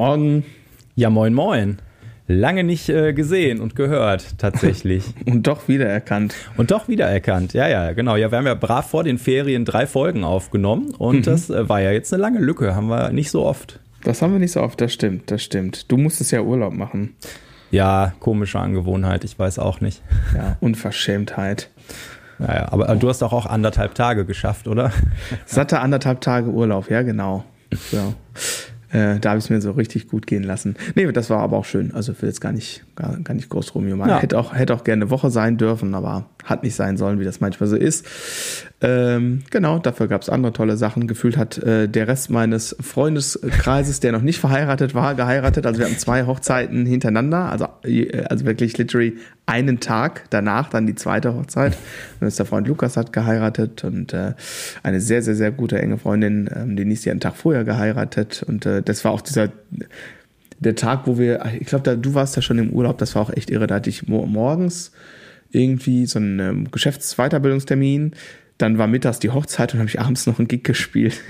[0.00, 0.44] Morgen.
[0.94, 1.76] Ja, moin, moin.
[2.26, 5.04] Lange nicht äh, gesehen und gehört, tatsächlich.
[5.26, 6.34] und doch wiedererkannt.
[6.56, 8.16] Und doch wiedererkannt, ja, ja, genau.
[8.16, 11.22] Ja, wir haben ja brav vor den Ferien drei Folgen aufgenommen und mhm.
[11.24, 13.78] das äh, war ja jetzt eine lange Lücke, haben wir nicht so oft.
[14.02, 15.92] Das haben wir nicht so oft, das stimmt, das stimmt.
[15.92, 17.14] Du musstest ja Urlaub machen.
[17.70, 20.00] Ja, komische Angewohnheit, ich weiß auch nicht.
[20.34, 21.68] Ja, Unverschämtheit.
[22.38, 24.92] Naja, aber du hast doch auch anderthalb Tage geschafft, oder?
[25.44, 27.44] Satte anderthalb Tage Urlaub, ja, genau.
[27.90, 28.14] So.
[28.92, 30.76] Äh, da habe ich es mir so richtig gut gehen lassen.
[30.94, 31.92] Nee, das war aber auch schön.
[31.94, 34.08] Also will jetzt gar nicht, gar, gar nicht groß rumjummern.
[34.08, 34.20] Ja.
[34.20, 37.24] Hätte auch, hätte auch gerne eine Woche sein dürfen, aber hat nicht sein sollen, wie
[37.24, 38.06] das manchmal so ist.
[38.82, 41.06] Ähm, genau, dafür gab es andere tolle Sachen.
[41.06, 45.66] Gefühlt hat äh, der Rest meines Freundeskreises, der noch nicht verheiratet war, geheiratet.
[45.66, 50.86] Also wir hatten zwei Hochzeiten hintereinander, also, äh, also wirklich literally einen Tag danach dann
[50.86, 51.76] die zweite Hochzeit.
[52.20, 54.32] Und ist der Freund Lukas hat geheiratet und äh,
[54.82, 58.42] eine sehr, sehr, sehr gute enge Freundin, ähm, die ist einen Tag vorher geheiratet.
[58.46, 59.50] Und äh, das war auch dieser
[60.58, 63.30] der Tag, wo wir, ich glaube, du warst ja schon im Urlaub, das war auch
[63.30, 63.66] echt irre.
[63.66, 64.92] Da hatte ich morgens
[65.50, 68.12] irgendwie so einen ähm, Geschäftsweiterbildungstermin.
[68.60, 71.20] Dann war mittags die Hochzeit und habe ich abends noch einen Gig gespielt.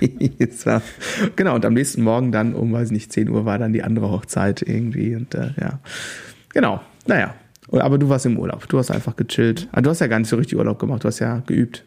[0.64, 0.80] war,
[1.36, 4.10] genau, und am nächsten Morgen dann um, weiß nicht, 10 Uhr war dann die andere
[4.10, 5.14] Hochzeit irgendwie.
[5.14, 5.80] Und äh, ja,
[6.54, 7.34] genau, naja.
[7.70, 9.68] Aber du warst im Urlaub, du hast einfach gechillt.
[9.72, 11.84] Ah, du hast ja gar nicht so richtig Urlaub gemacht, du hast ja geübt.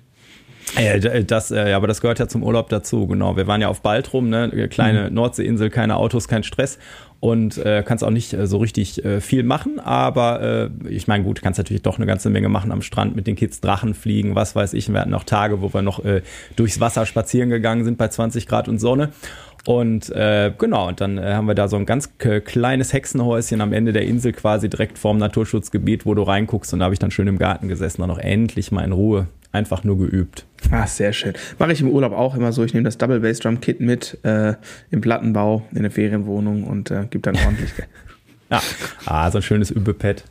[0.80, 3.38] Ja, das, äh, aber das gehört ja zum Urlaub dazu, genau.
[3.38, 4.68] Wir waren ja auf Baltrum, ne?
[4.70, 5.16] kleine mhm.
[5.16, 6.80] Nordseeinsel, keine Autos, kein Stress
[7.20, 11.24] und äh, kannst auch nicht äh, so richtig äh, viel machen, aber äh, ich meine,
[11.24, 14.36] gut, kannst natürlich doch eine ganze Menge machen am Strand mit den Kids, Drachen fliegen,
[14.36, 14.90] was weiß ich.
[14.90, 16.22] Wir hatten noch Tage, wo wir noch äh,
[16.56, 19.10] durchs Wasser spazieren gegangen sind bei 20 Grad und Sonne.
[19.66, 23.74] Und äh, genau, und dann äh, haben wir da so ein ganz kleines Hexenhäuschen am
[23.74, 27.12] Ende der Insel quasi direkt vorm Naturschutzgebiet, wo du reinguckst und da habe ich dann
[27.12, 30.46] schön im Garten gesessen und auch endlich mal in Ruhe einfach nur geübt.
[30.70, 31.34] Ah, sehr schön.
[31.58, 32.64] Mache ich im Urlaub auch immer so.
[32.64, 34.54] Ich nehme das Double Bass Drum Kit mit äh,
[34.92, 37.72] im Plattenbau in der Ferienwohnung und äh, gebe dann ordentlich.
[38.56, 38.62] Ja,
[39.06, 40.24] ah, so ein schönes Übepad.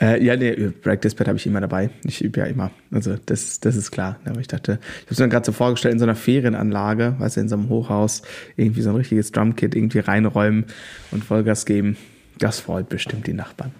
[0.00, 0.52] Äh, ja, nee,
[0.82, 1.90] Practice Pad habe ich immer dabei.
[2.04, 2.70] Ich übe ja immer.
[2.92, 4.16] Also das, das ist klar.
[4.24, 7.36] Aber ich dachte, ich habe es mir gerade so vorgestellt, in so einer Ferienanlage, weißt
[7.36, 8.22] du, in so einem Hochhaus,
[8.56, 10.66] irgendwie so ein richtiges Drumkit irgendwie reinräumen
[11.10, 11.96] und Vollgas geben.
[12.38, 13.72] Das freut bestimmt die Nachbarn.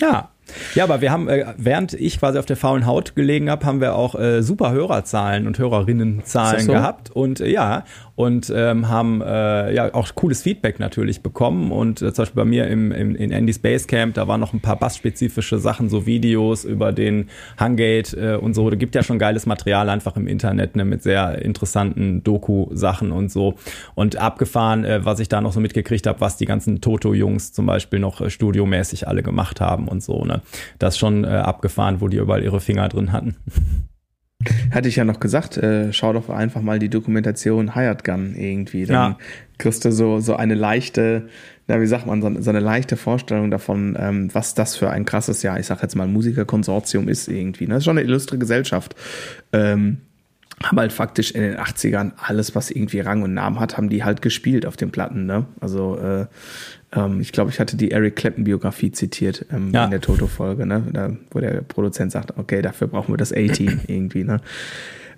[0.00, 0.30] Ja,
[0.74, 3.80] ja, aber wir haben, äh, während ich quasi auf der faulen Haut gelegen habe, haben
[3.80, 6.72] wir auch äh, super Hörerzahlen und Hörerinnenzahlen so?
[6.72, 7.10] gehabt.
[7.10, 7.84] Und äh, ja,
[8.20, 11.72] und ähm, haben äh, ja auch cooles Feedback natürlich bekommen.
[11.72, 14.60] Und äh, zum Beispiel bei mir im, im, in Andy's Basecamp, da waren noch ein
[14.60, 18.68] paar bassspezifische Sachen, so Videos über den Hungate äh, und so.
[18.68, 23.32] Da gibt ja schon geiles Material einfach im Internet ne, mit sehr interessanten Doku-Sachen und
[23.32, 23.54] so.
[23.94, 27.64] Und abgefahren, äh, was ich da noch so mitgekriegt habe, was die ganzen Toto-Jungs zum
[27.64, 30.26] Beispiel noch äh, studiomäßig alle gemacht haben und so.
[30.26, 30.42] Ne?
[30.78, 33.36] Das schon äh, abgefahren, wo die überall ihre Finger drin hatten.
[34.70, 38.86] Hatte ich ja noch gesagt, äh, schau doch einfach mal die Dokumentation Hired Gun irgendwie.
[38.86, 39.18] Dann ja.
[39.58, 41.28] kriegst du so, so eine leichte,
[41.66, 45.04] na, wie sagt man, so, so eine leichte Vorstellung davon, ähm, was das für ein
[45.04, 47.66] krasses, ja, ich sag jetzt mal Musikerkonsortium ist irgendwie.
[47.66, 47.74] Ne?
[47.74, 48.94] Das ist schon eine illustre Gesellschaft.
[49.52, 49.98] Ähm,
[50.62, 54.04] haben halt faktisch in den 80ern alles, was irgendwie Rang und Namen hat, haben die
[54.04, 55.46] halt gespielt auf den Platten, ne?
[55.60, 56.26] Also äh,
[56.92, 59.84] ähm, ich glaube, ich hatte die Eric Clapton Biografie zitiert ähm, ja.
[59.84, 60.82] in der Toto-Folge, ne?
[60.92, 64.40] Da, wo der Produzent sagt, okay, dafür brauchen wir das A-Team irgendwie, ne?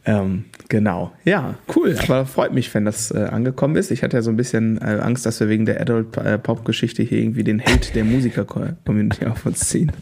[0.04, 1.12] Ähm, genau.
[1.24, 1.96] Ja, cool.
[2.02, 3.92] Aber freut mich, wenn das äh, angekommen ist.
[3.92, 7.44] Ich hatte ja so ein bisschen äh, Angst, dass wir wegen der Adult-Pop-Geschichte hier irgendwie
[7.44, 9.92] den Hate der Musiker-Community auf uns ziehen.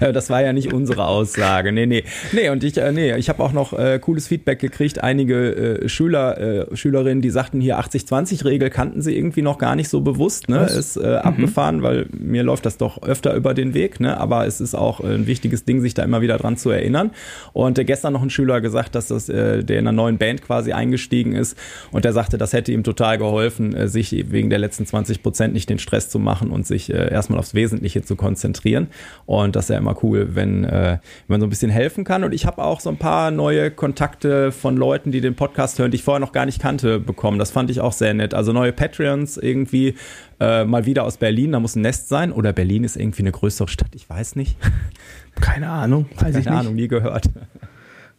[0.00, 1.70] Ja, das war ja nicht unsere Aussage.
[1.70, 2.02] Nee, nee.
[2.32, 5.02] Nee, und ich, äh, nee, ich habe auch noch äh, cooles Feedback gekriegt.
[5.02, 9.88] Einige äh, Schüler, äh, Schülerinnen, die sagten hier 80-20-Regel kannten sie irgendwie noch gar nicht
[9.88, 10.48] so bewusst.
[10.48, 10.60] Ne?
[10.60, 10.76] Was?
[10.76, 11.16] Ist äh, mhm.
[11.18, 14.00] abgefahren, weil mir läuft das doch öfter über den Weg.
[14.00, 14.18] Ne?
[14.18, 17.12] Aber es ist auch äh, ein wichtiges Ding, sich da immer wieder dran zu erinnern.
[17.52, 20.42] Und äh, gestern noch ein Schüler gesagt, dass das äh, der in einer neuen Band
[20.42, 21.56] quasi eingestiegen ist.
[21.92, 25.54] Und der sagte, das hätte ihm total geholfen, äh, sich wegen der letzten 20 Prozent
[25.54, 28.88] nicht den Stress zu machen und sich äh, erstmal aufs Wesentliche zu konzentrieren.
[29.26, 32.24] Und das ist ja immer cool, wenn, äh, wenn man so ein bisschen helfen kann.
[32.24, 35.90] Und ich habe auch so ein paar neue Kontakte von Leuten, die den Podcast hören,
[35.90, 37.38] die ich vorher noch gar nicht kannte, bekommen.
[37.38, 38.34] Das fand ich auch sehr nett.
[38.34, 39.94] Also neue Patreons irgendwie
[40.40, 42.32] äh, mal wieder aus Berlin, da muss ein Nest sein.
[42.32, 44.56] Oder Berlin ist irgendwie eine größere Stadt, ich weiß nicht.
[45.40, 46.48] Keine Ahnung, weiß Keine ich nicht.
[46.48, 47.28] Ahnung, nie gehört.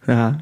[0.07, 0.39] Ja,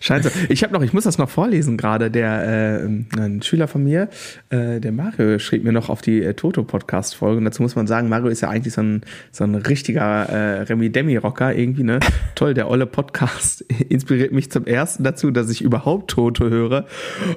[0.00, 0.30] Scheint so.
[0.48, 2.10] Ich habe noch, ich muss das noch vorlesen gerade.
[2.10, 4.08] Der äh, ein Schüler von mir,
[4.50, 7.38] äh, der Mario, schrieb mir noch auf die äh, Toto-Podcast-Folge.
[7.38, 10.62] Und dazu muss man sagen, Mario ist ja eigentlich so ein, so ein richtiger äh,
[10.62, 12.00] Remi-Demi-Rocker irgendwie, ne?
[12.34, 16.86] Toll, der olle Podcast inspiriert mich zum ersten dazu, dass ich überhaupt Toto höre.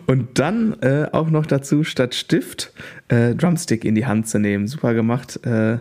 [0.06, 2.72] Und dann äh, auch noch dazu statt Stift
[3.08, 4.68] äh, Drumstick in die Hand zu nehmen.
[4.68, 5.40] Super gemacht.
[5.46, 5.78] Äh,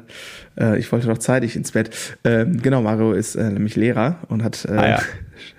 [0.59, 1.91] äh, ich wollte doch zeitig ins Bett.
[2.25, 5.03] Ähm, genau, Mario ist äh, nämlich Lehrer und hat äh, ah, ja.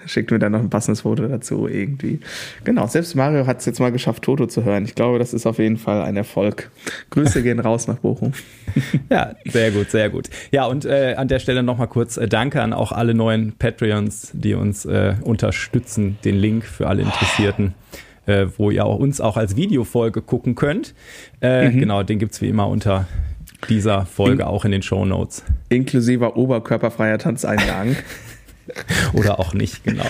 [0.06, 2.20] Schickt mir dann noch ein passendes Foto dazu irgendwie.
[2.64, 4.86] Genau, selbst Mario hat es jetzt mal geschafft, Toto zu hören.
[4.86, 6.70] Ich glaube, das ist auf jeden Fall ein Erfolg.
[7.10, 8.34] Grüße gehen raus nach Bochum.
[9.10, 10.30] ja, sehr gut, sehr gut.
[10.52, 14.32] Ja, und äh, an der Stelle nochmal kurz äh, Danke an auch alle neuen Patreons,
[14.34, 16.18] die uns äh, unterstützen.
[16.24, 17.74] Den Link für alle Interessierten.
[18.26, 20.94] Äh, wo ihr auch uns auch als Videofolge gucken könnt.
[21.40, 21.80] Äh, mhm.
[21.80, 23.08] Genau, den gibt es wie immer unter
[23.70, 25.44] dieser Folge in, auch in den Show Notes.
[25.70, 27.96] Inklusive oberkörperfreier Tanzeinlagen.
[29.14, 30.06] Oder auch nicht, genau.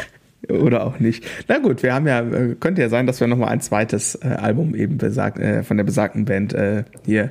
[0.50, 1.26] Oder auch nicht.
[1.48, 4.28] Na gut, wir haben ja, äh, könnte ja sein, dass wir nochmal ein zweites äh,
[4.28, 7.30] Album eben besagt, äh, von der besagten Band äh, hier äh,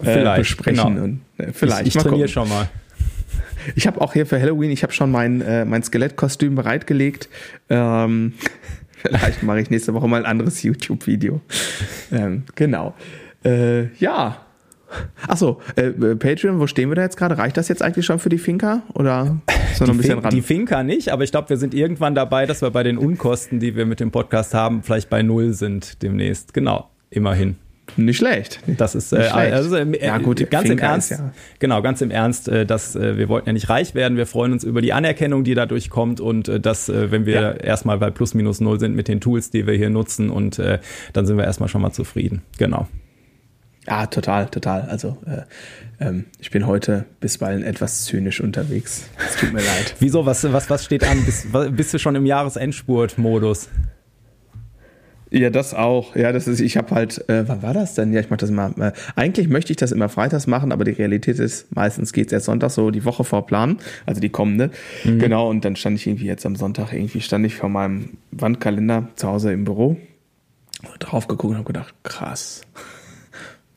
[0.00, 0.94] vielleicht, besprechen.
[0.94, 1.04] Genau.
[1.04, 1.86] Und, äh, vielleicht.
[1.86, 2.68] Ich, ich trainiere schon mal.
[3.74, 5.38] Ich habe auch hier für Halloween, ich habe schon mein,
[5.68, 7.28] mein Skelettkostüm bereitgelegt.
[7.68, 8.34] Ähm,
[9.02, 11.40] vielleicht mache ich nächste Woche mal ein anderes YouTube-Video.
[12.12, 12.94] Ähm, genau.
[13.98, 14.45] ja,
[15.26, 17.38] Achso, äh, Patreon, wo stehen wir da jetzt gerade?
[17.38, 18.82] Reicht das jetzt eigentlich schon für die Finca?
[18.94, 19.38] Oder
[19.72, 20.30] ist noch ein bisschen ran?
[20.30, 23.60] Die Finca nicht, aber ich glaube, wir sind irgendwann dabei, dass wir bei den Unkosten,
[23.60, 26.54] die wir mit dem Podcast haben, vielleicht bei Null sind demnächst.
[26.54, 27.56] Genau, immerhin.
[27.96, 28.60] Nicht schlecht.
[28.66, 31.12] Das ist äh, also äh, ja, gut, ganz Finca im Ernst.
[31.12, 31.32] Ist, ja.
[31.60, 34.16] Genau, ganz im Ernst, äh, dass äh, wir wollten ja nicht reich werden.
[34.16, 37.40] Wir freuen uns über die Anerkennung, die dadurch kommt und äh, dass, äh, wenn wir
[37.40, 37.52] ja.
[37.52, 40.80] erstmal bei plus minus null sind mit den Tools, die wir hier nutzen und äh,
[41.12, 42.42] dann sind wir erstmal schon mal zufrieden.
[42.58, 42.88] Genau.
[43.86, 44.82] Ja, total, total.
[44.82, 45.42] Also äh,
[46.04, 49.08] ähm, ich bin heute bisweilen etwas zynisch unterwegs.
[49.18, 49.94] Es tut mir leid.
[50.00, 50.26] Wieso?
[50.26, 51.24] Was, was, was steht an?
[51.24, 51.46] Bist,
[51.76, 53.68] bist du schon im Jahresendspurt-Modus?
[55.30, 56.14] Ja, das auch.
[56.14, 58.12] Ja, das ist, ich habe halt, äh, wann war das denn?
[58.12, 58.72] Ja, ich mache das immer.
[58.78, 62.46] Äh, eigentlich möchte ich das immer freitags machen, aber die Realität ist, meistens geht's erst
[62.46, 64.70] Sonntag so die Woche vor Plan, also die kommende.
[65.04, 65.18] Mhm.
[65.18, 69.08] Genau, und dann stand ich irgendwie jetzt am Sonntag, irgendwie stand ich vor meinem Wandkalender
[69.16, 69.96] zu Hause im Büro,
[71.00, 72.62] drauf geguckt und habe gedacht, krass.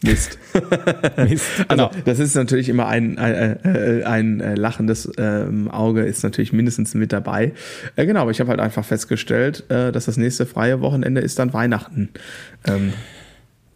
[0.02, 0.40] Mist.
[1.18, 1.46] Mist.
[1.68, 2.04] Also genau.
[2.06, 6.94] das ist natürlich immer ein, ein, äh, ein äh, lachendes ähm, Auge ist natürlich mindestens
[6.94, 7.54] mit dabei.
[7.98, 11.54] Äh, genau, aber ich habe halt einfach festgestellt, dass das nächste freie Wochenende ist dann
[11.54, 12.10] Weihnachten.
[12.68, 12.94] Ähm,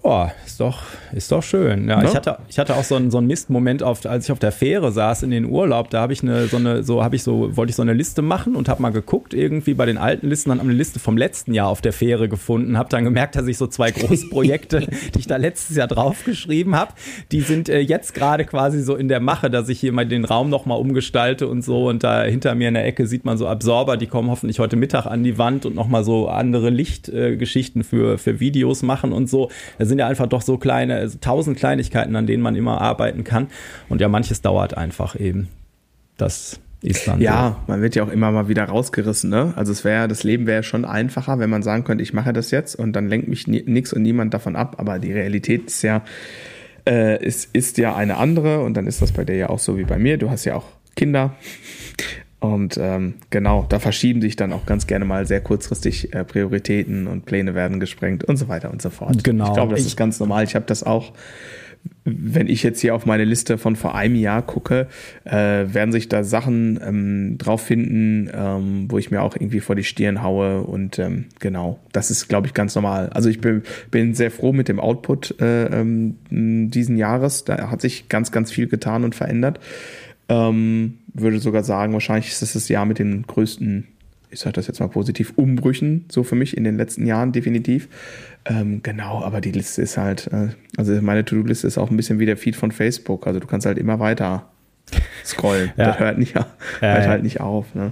[0.06, 0.82] Oh, ist doch,
[1.14, 1.88] ist doch schön.
[1.88, 2.10] Ja, ja.
[2.10, 4.52] Ich, hatte, ich hatte auch so einen, so einen Mistmoment, auf, als ich auf der
[4.52, 5.90] Fähre saß in den Urlaub.
[5.92, 8.22] Da habe ich eine, so eine, so habe ich so, wollte ich so eine Liste
[8.22, 11.54] machen und habe mal geguckt, irgendwie bei den alten Listen, dann eine Liste vom letzten
[11.54, 12.78] Jahr auf der Fähre gefunden.
[12.78, 14.82] Habe dann gemerkt, dass ich so zwei Großprojekte,
[15.16, 16.92] die ich da letztes Jahr draufgeschrieben habe,
[17.32, 20.26] die sind äh, jetzt gerade quasi so in der Mache, dass ich hier mal den
[20.26, 21.88] Raum nochmal umgestalte und so.
[21.88, 24.76] Und da hinter mir in der Ecke sieht man so Absorber, die kommen hoffentlich heute
[24.76, 29.30] Mittag an die Wand und nochmal so andere Lichtgeschichten äh, für, für Videos machen und
[29.30, 29.50] so.
[29.78, 33.24] Da sind ja einfach doch so kleine, also tausend Kleinigkeiten, an denen man immer arbeiten
[33.24, 33.50] kann.
[33.90, 35.50] Und ja, manches dauert einfach eben.
[36.18, 37.22] Das ist dann.
[37.22, 37.72] Ja, so.
[37.72, 39.54] man wird ja auch immer mal wieder rausgerissen, ne?
[39.56, 42.50] Also es wäre, das Leben wäre schon einfacher, wenn man sagen könnte, ich mache das
[42.50, 44.78] jetzt und dann lenkt mich nichts und niemand davon ab.
[44.80, 46.02] Aber die Realität ist ja,
[46.90, 49.78] äh, ist, ist ja eine andere und dann ist das bei dir ja auch so
[49.78, 50.18] wie bei mir.
[50.18, 50.66] Du hast ja auch
[50.96, 51.36] Kinder.
[52.44, 57.08] Und ähm, genau, da verschieben sich dann auch ganz gerne mal sehr kurzfristig äh, Prioritäten
[57.08, 59.24] und Pläne werden gesprengt und so weiter und so fort.
[59.24, 59.48] Genau.
[59.48, 60.44] Ich glaube, das ich, ist ganz normal.
[60.44, 61.14] Ich habe das auch,
[62.04, 64.90] wenn ich jetzt hier auf meine Liste von vor einem Jahr gucke,
[65.24, 69.78] äh, werden sich da Sachen ähm, drauf finden, ähm, wo ich mir auch irgendwie vor
[69.78, 70.64] die Stirn haue.
[70.64, 73.08] Und ähm, genau, das ist, glaube ich, ganz normal.
[73.14, 77.46] Also ich bin, bin sehr froh mit dem Output äh, ähm, diesen Jahres.
[77.46, 79.62] Da hat sich ganz, ganz viel getan und verändert.
[80.28, 83.88] Ähm, würde sogar sagen, wahrscheinlich ist es das Jahr mit den größten,
[84.30, 87.88] ich sage das jetzt mal positiv, Umbrüchen, so für mich in den letzten Jahren definitiv.
[88.46, 92.20] Ähm, genau, aber die Liste ist halt, äh, also meine To-Do-Liste ist auch ein bisschen
[92.20, 93.28] wie der Feed von Facebook.
[93.28, 94.53] Also du kannst halt immer weiter
[95.26, 95.72] scrollen.
[95.78, 95.88] ja.
[95.88, 96.48] Das hört, nicht, hört
[96.82, 97.74] ja, halt nicht auf.
[97.76, 97.92] Ne?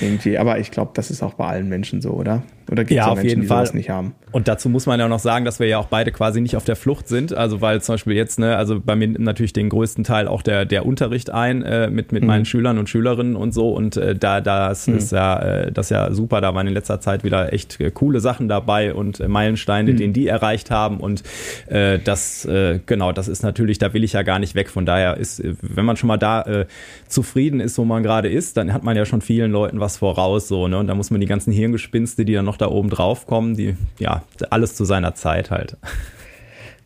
[0.00, 0.38] Irgendwie.
[0.38, 2.42] Aber ich glaube, das ist auch bei allen Menschen so, oder?
[2.70, 3.58] Oder gibt es ja, Menschen, die Fall.
[3.58, 4.14] sowas nicht haben?
[4.30, 6.64] Und dazu muss man ja noch sagen, dass wir ja auch beide quasi nicht auf
[6.64, 7.32] der Flucht sind.
[7.32, 10.66] Also weil zum Beispiel jetzt, ne, also bei mir natürlich den größten Teil auch der,
[10.66, 12.28] der Unterricht ein äh, mit, mit mhm.
[12.28, 13.70] meinen Schülern und Schülerinnen und so.
[13.70, 14.98] Und äh, da das mhm.
[14.98, 16.40] ist ja äh, das ist ja super.
[16.42, 19.96] Da waren in letzter Zeit wieder echt äh, coole Sachen dabei und äh, Meilensteine, mhm.
[19.96, 20.98] den die erreicht haben.
[20.98, 21.22] Und
[21.66, 22.46] äh, das,
[22.86, 24.68] genau, das ist natürlich, da will ich ja gar nicht weg.
[24.70, 26.66] Von daher ist, wenn man schon mal da äh,
[27.06, 30.48] zufrieden ist, wo man gerade ist, dann hat man ja schon vielen Leuten was voraus.
[30.48, 30.78] so ne?
[30.78, 33.76] Und da muss man die ganzen Hirngespinste, die dann noch da oben drauf kommen, die,
[33.98, 35.76] ja, alles zu seiner Zeit halt.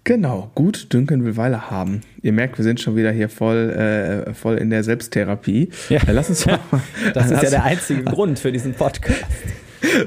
[0.04, 2.00] Genau, gut dünken will Weile haben.
[2.22, 5.70] Ihr merkt, wir sind schon wieder hier voll, äh, voll in der Selbsttherapie.
[5.90, 6.00] Ja.
[6.08, 6.58] Lass uns mal,
[7.14, 9.24] das ist ja der einzige Grund für diesen Podcast.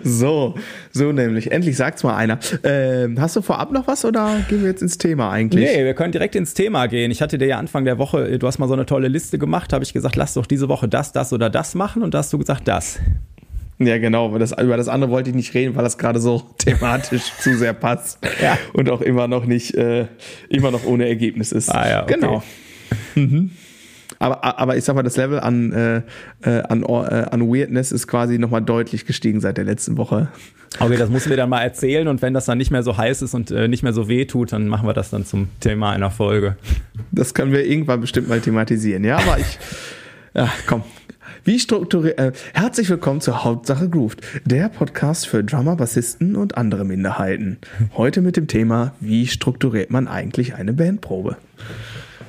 [0.03, 0.55] So,
[0.91, 1.51] so nämlich.
[1.51, 2.39] Endlich sagt's mal einer.
[2.63, 5.69] Äh, hast du vorab noch was oder gehen wir jetzt ins Thema eigentlich?
[5.69, 7.11] Nee, wir können direkt ins Thema gehen.
[7.11, 9.73] Ich hatte dir ja Anfang der Woche, du hast mal so eine tolle Liste gemacht,
[9.73, 12.31] habe ich gesagt, lass doch diese Woche das, das oder das machen und da hast
[12.33, 12.99] du gesagt, das.
[13.77, 16.43] Ja, genau, aber das, über das andere wollte ich nicht reden, weil das gerade so
[16.57, 18.57] thematisch zu sehr passt ja.
[18.73, 20.05] und auch immer noch nicht, äh,
[20.49, 21.69] immer noch ohne Ergebnis ist.
[21.69, 22.15] Ah ja, okay.
[22.15, 22.43] genau.
[23.15, 23.51] Mhm.
[24.19, 25.97] Aber, aber ich sag mal, das Level an, äh,
[26.43, 30.29] äh an, äh, an Weirdness ist quasi nochmal deutlich gestiegen seit der letzten Woche.
[30.79, 33.21] Okay, das müssen wir dann mal erzählen und wenn das dann nicht mehr so heiß
[33.21, 35.91] ist und äh, nicht mehr so weh tut, dann machen wir das dann zum Thema
[35.91, 36.57] einer Folge.
[37.11, 39.03] Das können wir irgendwann bestimmt mal thematisieren.
[39.03, 39.57] Ja, aber ich,
[40.33, 40.83] ja, komm.
[41.43, 46.85] Wie strukturiert, äh, herzlich willkommen zur Hauptsache Grooved, der Podcast für Drummer, Bassisten und andere
[46.85, 47.59] Minderheiten.
[47.95, 51.37] Heute mit dem Thema, wie strukturiert man eigentlich eine Bandprobe?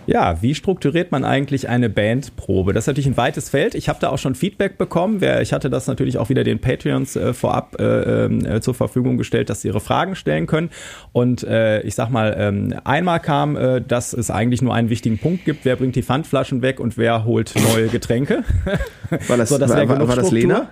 [0.06, 2.72] Ja, wie strukturiert man eigentlich eine Bandprobe?
[2.72, 3.74] Das ist natürlich ein weites Feld.
[3.74, 5.20] Ich habe da auch schon Feedback bekommen.
[5.42, 9.18] Ich hatte das natürlich auch wieder den Patreons äh, vorab äh, ähm, äh, zur Verfügung
[9.18, 10.70] gestellt, dass sie ihre Fragen stellen können.
[11.12, 15.18] Und äh, ich sag mal, ähm, einmal kam, äh, dass es eigentlich nur einen wichtigen
[15.18, 15.64] Punkt gibt.
[15.64, 18.44] Wer bringt die Pfandflaschen weg und wer holt neue Getränke?
[19.28, 20.68] War das, so, das war, war, war das Lena?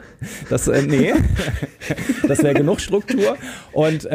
[0.50, 1.12] Das, nee,
[2.26, 3.37] das wäre genug Struktur.
[3.71, 4.09] Und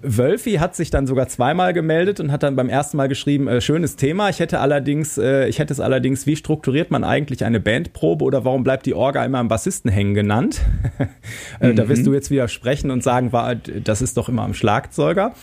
[0.00, 3.96] Wölfi hat sich dann sogar zweimal gemeldet und hat dann beim ersten Mal geschrieben, schönes
[3.96, 4.30] Thema.
[4.30, 8.44] Ich hätte allerdings, äh, ich hätte es allerdings, wie strukturiert man eigentlich eine Bandprobe oder
[8.44, 10.60] warum bleibt die Orga immer am Bassisten hängen genannt?
[11.60, 11.76] äh, mhm.
[11.76, 15.34] Da wirst du jetzt widersprechen und sagen, war, das ist doch immer am Schlagzeuger.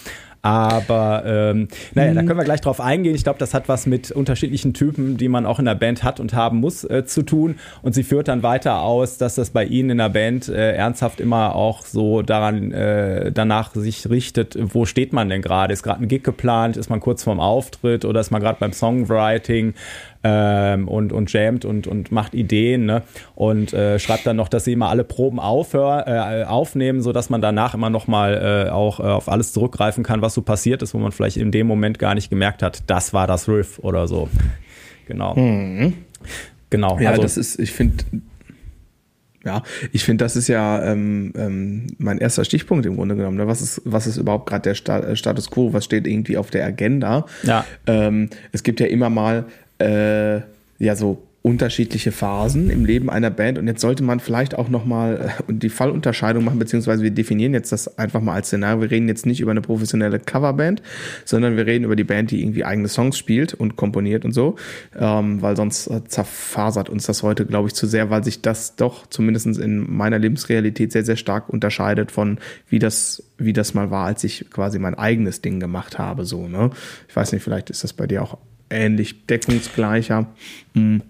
[0.43, 2.15] Aber ähm, naja, mhm.
[2.15, 3.15] da können wir gleich drauf eingehen.
[3.15, 6.19] Ich glaube, das hat was mit unterschiedlichen Typen, die man auch in der Band hat
[6.19, 7.55] und haben muss, äh, zu tun.
[7.81, 11.21] Und sie führt dann weiter aus, dass das bei Ihnen in der Band äh, ernsthaft
[11.21, 15.71] immer auch so daran äh, danach sich richtet, wo steht man denn gerade?
[15.71, 16.75] Ist gerade ein Gig geplant?
[16.75, 19.75] Ist man kurz vorm Auftritt oder ist man gerade beim Songwriting?
[20.23, 23.03] Ähm, und, und jammt und, und macht Ideen ne?
[23.35, 27.41] und äh, schreibt dann noch, dass sie immer alle Proben aufhör, äh, aufnehmen, sodass man
[27.41, 30.93] danach immer noch mal äh, auch äh, auf alles zurückgreifen kann, was so passiert ist,
[30.93, 34.07] wo man vielleicht in dem Moment gar nicht gemerkt hat, das war das Riff oder
[34.07, 34.29] so.
[35.07, 35.35] Genau.
[35.35, 35.93] Mhm.
[36.69, 36.99] Genau.
[36.99, 38.03] Ja, also, das ist, ich finde,
[39.45, 39.61] ja,
[39.91, 43.37] ich finde, das ist ja ähm, ähm, mein erster Stichpunkt im Grunde genommen.
[43.37, 43.45] Ne?
[43.45, 45.73] Was ist, was ist überhaupt gerade der Sta äh, Status quo?
[45.73, 47.25] Was steht irgendwie auf der Agenda?
[47.43, 47.65] Ja.
[47.85, 49.45] Ähm, es gibt ja immer mal
[49.79, 50.41] äh,
[50.79, 55.33] ja so unterschiedliche Phasen im Leben einer Band und jetzt sollte man vielleicht auch nochmal
[55.49, 58.81] äh, die Fallunterscheidung machen, beziehungsweise wir definieren jetzt das einfach mal als Szenario.
[58.81, 60.81] Wir reden jetzt nicht über eine professionelle Coverband,
[61.25, 64.55] sondern wir reden über die Band, die irgendwie eigene Songs spielt und komponiert und so,
[64.97, 68.77] ähm, weil sonst äh, zerfasert uns das heute, glaube ich, zu sehr, weil sich das
[68.77, 72.37] doch zumindest in meiner Lebensrealität sehr, sehr stark unterscheidet von
[72.69, 76.47] wie das, wie das mal war, als ich quasi mein eigenes Ding gemacht habe, so,
[76.47, 76.69] ne?
[77.09, 78.37] Ich weiß nicht, vielleicht ist das bei dir auch
[78.73, 80.27] ähnlich deckungsgleicher.
[80.73, 81.01] Hm.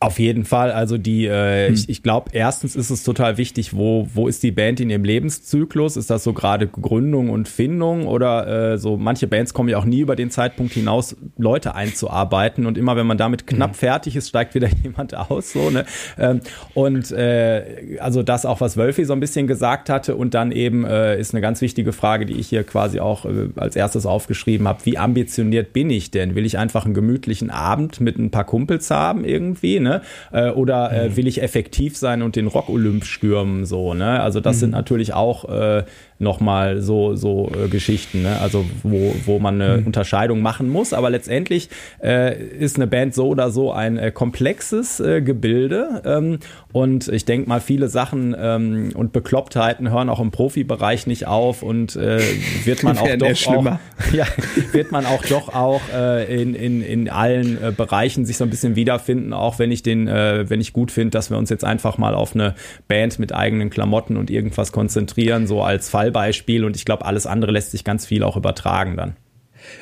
[0.00, 0.70] Auf jeden Fall.
[0.70, 1.74] Also die, äh, hm.
[1.74, 5.04] ich, ich glaube, erstens ist es total wichtig, wo, wo ist die Band in ihrem
[5.04, 5.96] Lebenszyklus?
[5.96, 8.96] Ist das so gerade Gründung und Findung oder äh, so?
[8.96, 13.06] Manche Bands kommen ja auch nie über den Zeitpunkt hinaus, Leute einzuarbeiten und immer wenn
[13.06, 13.76] man damit knapp hm.
[13.76, 15.52] fertig ist, steigt wieder jemand aus.
[15.52, 15.86] So ne.
[16.18, 16.40] Ähm,
[16.74, 20.84] und äh, also das auch, was Wölfi so ein bisschen gesagt hatte und dann eben
[20.84, 24.68] äh, ist eine ganz wichtige Frage, die ich hier quasi auch äh, als erstes aufgeschrieben
[24.68, 26.34] habe: Wie ambitioniert bin ich denn?
[26.34, 29.80] Will ich einfach einen gemütlichen Abend mit ein paar Kumpels haben irgendwie?
[29.84, 30.00] Ne?
[30.32, 31.16] Äh, oder äh, mhm.
[31.16, 34.20] will ich effektiv sein und den Rock-Olymp stürmen, so, ne?
[34.20, 34.60] Also das mhm.
[34.60, 35.84] sind natürlich auch äh,
[36.18, 38.38] nochmal so, so äh, Geschichten, ne?
[38.40, 39.86] also wo, wo man eine mhm.
[39.86, 40.92] Unterscheidung machen muss.
[40.92, 41.68] Aber letztendlich
[42.02, 46.02] äh, ist eine Band so oder so ein äh, komplexes äh, Gebilde.
[46.04, 46.38] Ähm,
[46.72, 51.62] und ich denke mal, viele Sachen ähm, und Beklopptheiten hören auch im Profibereich nicht auf
[51.62, 52.20] und äh,
[52.64, 53.64] wird man auch doch auch,
[54.12, 54.26] ja,
[54.72, 58.50] wird man auch doch auch äh, in, in, in allen äh, Bereichen sich so ein
[58.50, 61.64] bisschen wiederfinden, auch wenn ich den, äh, wenn ich gut finde, dass wir uns jetzt
[61.64, 62.54] einfach mal auf eine
[62.88, 67.26] Band mit eigenen Klamotten und irgendwas konzentrieren, so als Fall Fallbeispiel und ich glaube, alles
[67.26, 69.16] andere lässt sich ganz viel auch übertragen dann.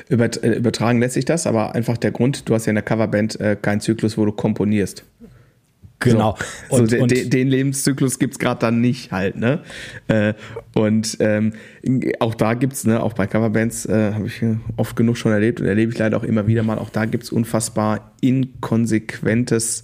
[0.07, 2.83] Über, äh, übertragen lässt sich das, aber einfach der Grund, du hast ja in der
[2.83, 5.03] Coverband äh, keinen Zyklus, wo du komponierst.
[5.99, 6.37] Genau.
[6.69, 9.61] So, und, so und den, den Lebenszyklus gibt es gerade dann nicht halt, ne?
[10.07, 10.33] Äh,
[10.73, 11.53] und ähm,
[12.19, 14.41] auch da gibt es, ne, auch bei Coverbands äh, habe ich
[14.75, 17.23] oft genug schon erlebt und erlebe ich leider auch immer wieder mal, auch da gibt
[17.23, 19.83] es unfassbar inkonsequentes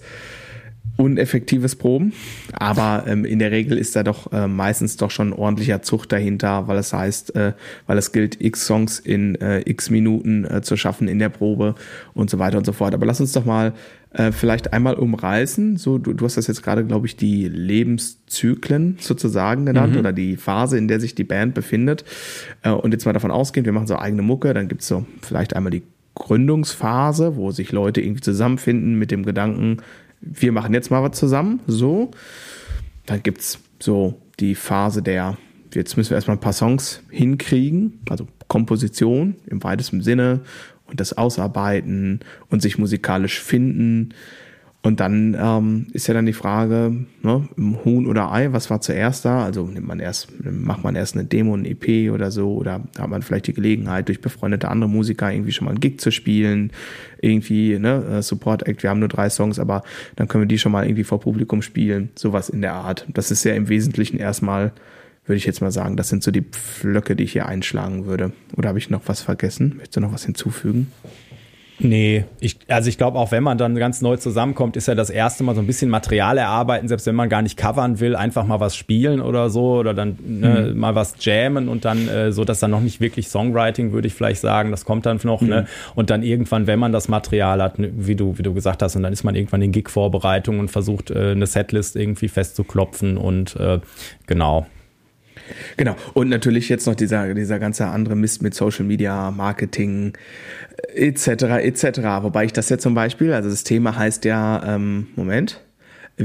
[0.96, 2.12] uneffektives Proben,
[2.52, 6.68] aber ähm, in der Regel ist da doch äh, meistens doch schon ordentlicher Zucht dahinter,
[6.68, 7.54] weil es heißt, äh,
[7.86, 11.74] weil es gilt, x Songs in äh, x Minuten äh, zu schaffen in der Probe
[12.12, 12.92] und so weiter und so fort.
[12.92, 13.72] Aber lass uns doch mal
[14.12, 15.76] äh, vielleicht einmal umreißen.
[15.76, 20.00] So, du, du hast das jetzt gerade, glaube ich, die Lebenszyklen sozusagen genannt mhm.
[20.00, 22.04] oder die Phase, in der sich die Band befindet.
[22.62, 25.56] Äh, und jetzt mal davon ausgehend, wir machen so eigene Mucke, dann gibt's so vielleicht
[25.56, 25.82] einmal die
[26.14, 29.78] Gründungsphase, wo sich Leute irgendwie zusammenfinden mit dem Gedanken,
[30.20, 32.10] wir machen jetzt mal was zusammen, so.
[33.06, 35.36] Dann gibt es so die Phase der,
[35.74, 40.40] jetzt müssen wir erstmal ein paar Songs hinkriegen, also Komposition im weitesten Sinne
[40.86, 44.14] und das Ausarbeiten und sich musikalisch finden.
[44.82, 47.48] Und dann ähm, ist ja dann die Frage, ne,
[47.84, 49.44] Huhn oder Ei, was war zuerst da?
[49.44, 53.10] Also nimmt man erst, macht man erst eine Demo, ein EP oder so, oder hat
[53.10, 56.72] man vielleicht die Gelegenheit, durch befreundete andere Musiker irgendwie schon mal einen Gig zu spielen,
[57.20, 59.82] irgendwie, ne, äh, Support Act, wir haben nur drei Songs, aber
[60.16, 63.06] dann können wir die schon mal irgendwie vor Publikum spielen, sowas in der Art.
[63.12, 64.72] Das ist ja im Wesentlichen erstmal,
[65.26, 68.32] würde ich jetzt mal sagen, das sind so die Pflöcke, die ich hier einschlagen würde.
[68.56, 69.74] Oder habe ich noch was vergessen?
[69.76, 70.90] Möchtest du noch was hinzufügen?
[71.82, 75.08] Nee, ich, also ich glaube, auch wenn man dann ganz neu zusammenkommt, ist ja das
[75.08, 78.46] erste Mal so ein bisschen Material erarbeiten, selbst wenn man gar nicht covern will, einfach
[78.46, 80.78] mal was spielen oder so oder dann ne, mhm.
[80.78, 84.14] mal was jammen und dann äh, so, dass dann noch nicht wirklich Songwriting, würde ich
[84.14, 85.46] vielleicht sagen, das kommt dann noch, ne?
[85.46, 85.52] mhm.
[85.52, 85.66] ne?
[85.94, 88.96] Und dann irgendwann, wenn man das Material hat, ne, wie du, wie du gesagt hast,
[88.96, 93.56] und dann ist man irgendwann in Gig-Vorbereitung und versucht, äh, eine Setlist irgendwie festzuklopfen und
[93.56, 93.80] äh,
[94.26, 94.66] genau.
[95.76, 95.96] Genau.
[96.14, 100.12] Und natürlich jetzt noch dieser, dieser ganze andere Mist mit Social Media, Marketing,
[100.94, 101.28] etc.,
[101.62, 101.84] etc.
[102.22, 105.60] Wobei ich das ja zum Beispiel, also das Thema heißt ja, ähm, Moment,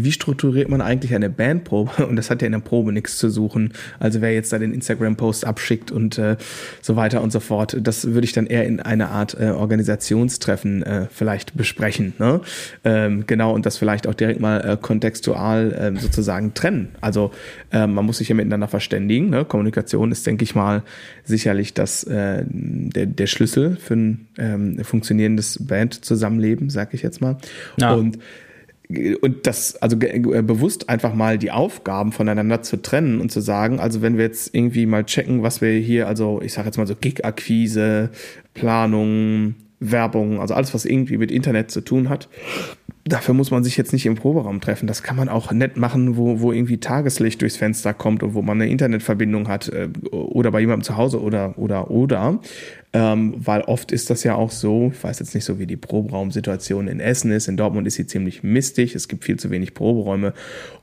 [0.04, 2.06] wie strukturiert man eigentlich eine Bandprobe?
[2.08, 3.74] Und das hat ja in der Probe nichts zu suchen.
[4.00, 6.38] Also wer jetzt da den Instagram-Post abschickt und äh,
[6.82, 10.84] so weiter und so fort, das würde ich dann eher in einer Art äh, Organisationstreffen
[10.84, 12.14] äh, vielleicht besprechen.
[12.20, 12.42] Ne?
[12.84, 16.90] Ähm, genau, und das vielleicht auch direkt mal äh, kontextual äh, sozusagen trennen.
[17.02, 17.32] Also
[17.72, 19.30] äh, man muss sich ja miteinander verständigen.
[19.30, 19.46] Ne?
[19.46, 20.84] Kommunikation ist, denke ich mal,
[21.24, 27.38] sicherlich das, äh, der, der Schlüssel für ein ähm, funktionierendes Band-Zusammenleben, sag ich jetzt mal.
[27.78, 27.94] Ja.
[27.94, 28.20] Und
[29.22, 33.80] und das, also äh, bewusst einfach mal die Aufgaben voneinander zu trennen und zu sagen,
[33.80, 36.88] also wenn wir jetzt irgendwie mal checken, was wir hier, also ich sage jetzt mal
[36.88, 38.10] so Gig-Akquise,
[38.54, 42.30] Planung, Werbung, also alles, was irgendwie mit Internet zu tun hat,
[43.06, 44.88] dafür muss man sich jetzt nicht im Proberaum treffen.
[44.88, 48.42] Das kann man auch nett machen, wo, wo irgendwie Tageslicht durchs Fenster kommt und wo
[48.42, 52.40] man eine Internetverbindung hat äh, oder bei jemandem zu Hause oder oder oder
[52.96, 55.76] ähm, weil oft ist das ja auch so, ich weiß jetzt nicht so, wie die
[55.76, 59.74] Proberaumsituation in Essen ist, in Dortmund ist sie ziemlich mistig, es gibt viel zu wenig
[59.74, 60.34] Proberäume.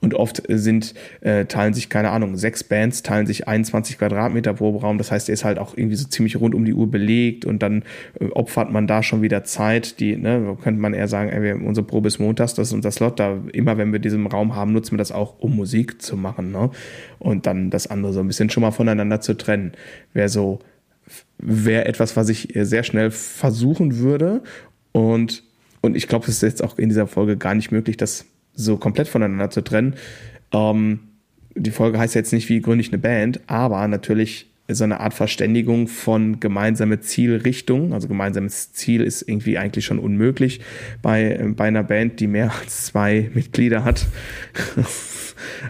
[0.03, 4.99] Und oft sind, äh, teilen sich, keine Ahnung, sechs Bands, teilen sich 21 Quadratmeter Proberaum,
[4.99, 7.47] das heißt, der ist halt auch irgendwie so ziemlich rund um die Uhr belegt.
[7.47, 7.83] Und dann
[8.21, 11.87] äh, opfert man da schon wieder Zeit, die, ne, könnte man eher sagen, ey, unsere
[11.87, 14.93] Probe ist montags, das ist unser Slot, da immer wenn wir diesen Raum haben, nutzen
[14.93, 16.69] wir das auch, um Musik zu machen, ne?
[17.19, 19.73] Und dann das andere so ein bisschen schon mal voneinander zu trennen.
[20.13, 20.59] Wer so
[21.39, 24.43] wäre etwas, was ich sehr schnell versuchen würde.
[24.93, 25.43] Und,
[25.81, 28.77] und ich glaube, es ist jetzt auch in dieser Folge gar nicht möglich, das so
[28.77, 29.95] komplett voneinander zu trennen.
[30.53, 31.01] Ähm,
[31.55, 35.13] die Folge heißt jetzt nicht, wie gründe ich eine Band, aber natürlich so eine Art
[35.13, 37.93] Verständigung von gemeinsame Zielrichtung.
[37.93, 40.61] Also gemeinsames Ziel ist irgendwie eigentlich schon unmöglich
[41.03, 44.07] bei, bei einer Band, die mehr als zwei Mitglieder hat.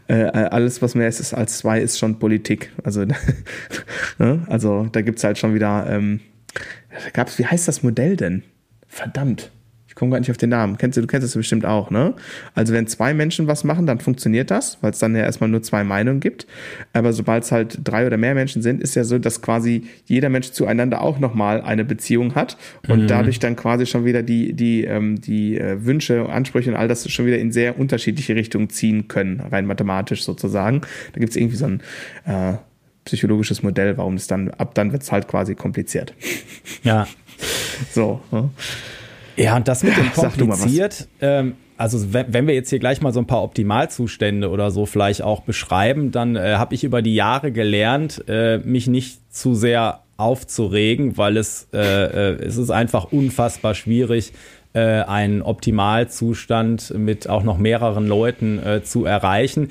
[0.09, 2.73] äh, alles, was mehr ist, als zwei, ist schon Politik.
[2.85, 3.05] Also,
[4.19, 4.45] ne?
[4.49, 6.21] also da gibt's halt schon wieder, ähm,
[7.13, 8.43] gab's, wie heißt das Modell denn?
[8.89, 9.51] Verdammt.
[10.03, 10.79] Ich komme gar nicht auf den Namen.
[10.79, 12.15] Kennst du, du kennst es bestimmt auch, ne?
[12.57, 15.63] Also wenn zwei Menschen was machen, dann funktioniert das, weil es dann ja erstmal nur
[15.63, 16.49] zwei Meinungen gibt.
[16.93, 20.29] Aber sobald es halt drei oder mehr Menschen sind, ist ja so, dass quasi jeder
[20.29, 22.57] Mensch zueinander auch nochmal eine Beziehung hat
[22.89, 23.07] und mhm.
[23.07, 27.09] dadurch dann quasi schon wieder die, die, ähm, die äh, Wünsche, Ansprüche und all das
[27.09, 30.81] schon wieder in sehr unterschiedliche Richtungen ziehen können, rein mathematisch sozusagen.
[31.13, 31.81] Da gibt es irgendwie so ein
[32.25, 32.55] äh,
[33.05, 36.13] psychologisches Modell, warum es dann, ab dann wird es halt quasi kompliziert.
[36.83, 37.07] Ja.
[37.93, 38.21] so.
[38.33, 38.51] Ne?
[39.37, 43.13] Ja, und das mit dem kompliziert, ähm, also wenn, wenn wir jetzt hier gleich mal
[43.13, 47.15] so ein paar Optimalzustände oder so vielleicht auch beschreiben, dann äh, habe ich über die
[47.15, 53.11] Jahre gelernt, äh, mich nicht zu sehr aufzuregen, weil es, äh, äh, es ist einfach
[53.11, 54.33] unfassbar schwierig,
[54.75, 59.69] äh, einen Optimalzustand mit auch noch mehreren Leuten äh, zu erreichen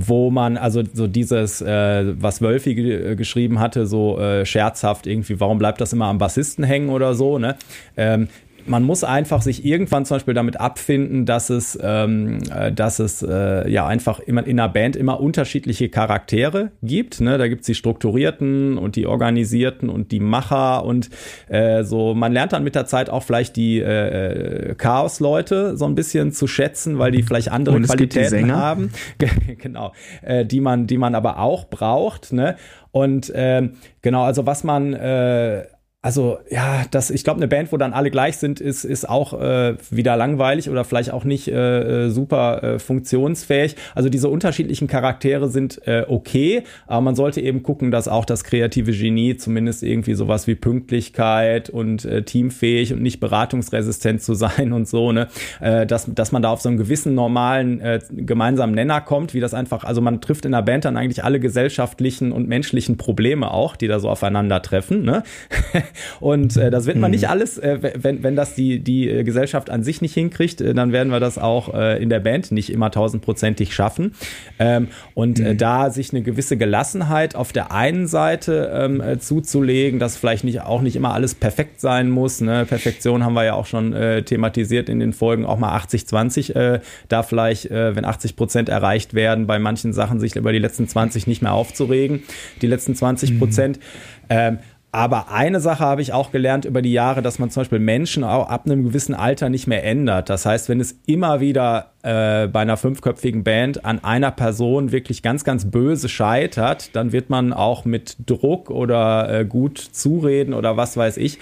[0.00, 5.40] wo man also so dieses, äh, was Wölfi ge geschrieben hatte, so äh, scherzhaft irgendwie,
[5.40, 7.56] warum bleibt das immer am Bassisten hängen oder so, ne?
[7.96, 8.28] Ähm,
[8.68, 13.22] man muss einfach sich irgendwann zum Beispiel damit abfinden, dass es, ähm, äh, dass es
[13.22, 17.20] äh, ja einfach immer in einer Band immer unterschiedliche Charaktere gibt.
[17.20, 17.38] Ne?
[17.38, 21.10] Da gibt's die strukturierten und die organisierten und die Macher und
[21.48, 22.14] äh, so.
[22.14, 26.32] Man lernt dann mit der Zeit auch vielleicht die äh, äh Chaos-Leute so ein bisschen
[26.32, 28.90] zu schätzen, weil die vielleicht andere Qualitäten haben.
[29.58, 32.32] genau, äh, die man, die man aber auch braucht.
[32.32, 32.56] Ne?
[32.90, 33.68] Und äh,
[34.02, 35.64] genau, also was man äh,
[36.00, 39.32] also ja, das, ich glaube, eine Band, wo dann alle gleich sind, ist, ist auch
[39.32, 43.74] äh, wieder langweilig oder vielleicht auch nicht äh, äh, super äh, funktionsfähig.
[43.96, 48.44] Also diese unterschiedlichen Charaktere sind äh, okay, aber man sollte eben gucken, dass auch das
[48.44, 54.72] kreative Genie zumindest irgendwie sowas wie Pünktlichkeit und äh, teamfähig und nicht beratungsresistent zu sein
[54.72, 55.26] und so, ne,
[55.60, 59.40] äh, dass, dass man da auf so einen gewissen normalen äh, gemeinsamen Nenner kommt, wie
[59.40, 63.50] das einfach, also man trifft in der Band dann eigentlich alle gesellschaftlichen und menschlichen Probleme
[63.50, 65.24] auch, die da so aufeinandertreffen, ne?
[66.20, 67.16] und äh, das wird man mhm.
[67.16, 70.74] nicht alles, äh, wenn, wenn das die, die äh, Gesellschaft an sich nicht hinkriegt, äh,
[70.74, 74.14] dann werden wir das auch äh, in der Band nicht immer tausendprozentig schaffen.
[74.58, 75.58] Ähm, und äh, mhm.
[75.58, 80.62] da sich eine gewisse Gelassenheit auf der einen Seite ähm, äh, zuzulegen, dass vielleicht nicht
[80.62, 82.40] auch nicht immer alles perfekt sein muss.
[82.40, 82.64] Ne?
[82.66, 86.80] Perfektion haben wir ja auch schon äh, thematisiert in den Folgen, auch mal 80-20, äh,
[87.08, 90.88] da vielleicht, äh, wenn 80 Prozent erreicht werden, bei manchen Sachen sich über die letzten
[90.88, 92.22] 20 nicht mehr aufzuregen,
[92.62, 93.78] die letzten 20 Prozent.
[93.78, 93.82] Mhm.
[94.30, 94.58] Ähm,
[94.90, 98.24] aber eine Sache habe ich auch gelernt über die Jahre, dass man zum Beispiel Menschen
[98.24, 100.30] auch ab einem gewissen Alter nicht mehr ändert.
[100.30, 105.22] Das heißt, wenn es immer wieder äh, bei einer fünfköpfigen Band an einer Person wirklich
[105.22, 110.78] ganz, ganz böse scheitert, dann wird man auch mit Druck oder äh, gut zureden oder
[110.78, 111.38] was weiß ich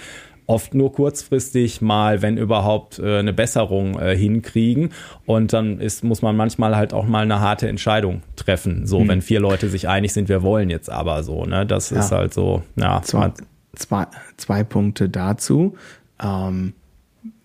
[0.47, 4.89] oft nur kurzfristig mal, wenn überhaupt, äh, eine Besserung äh, hinkriegen.
[5.25, 8.87] Und dann ist, muss man manchmal halt auch mal eine harte Entscheidung treffen.
[8.87, 9.09] So, hm.
[9.09, 11.65] wenn vier Leute sich einig sind, wir wollen jetzt aber so, ne?
[11.65, 11.99] Das ja.
[11.99, 13.01] ist halt so, ja.
[13.03, 13.31] Zwei,
[13.75, 14.07] zwei,
[14.37, 15.75] zwei Punkte dazu.
[16.23, 16.73] Ähm,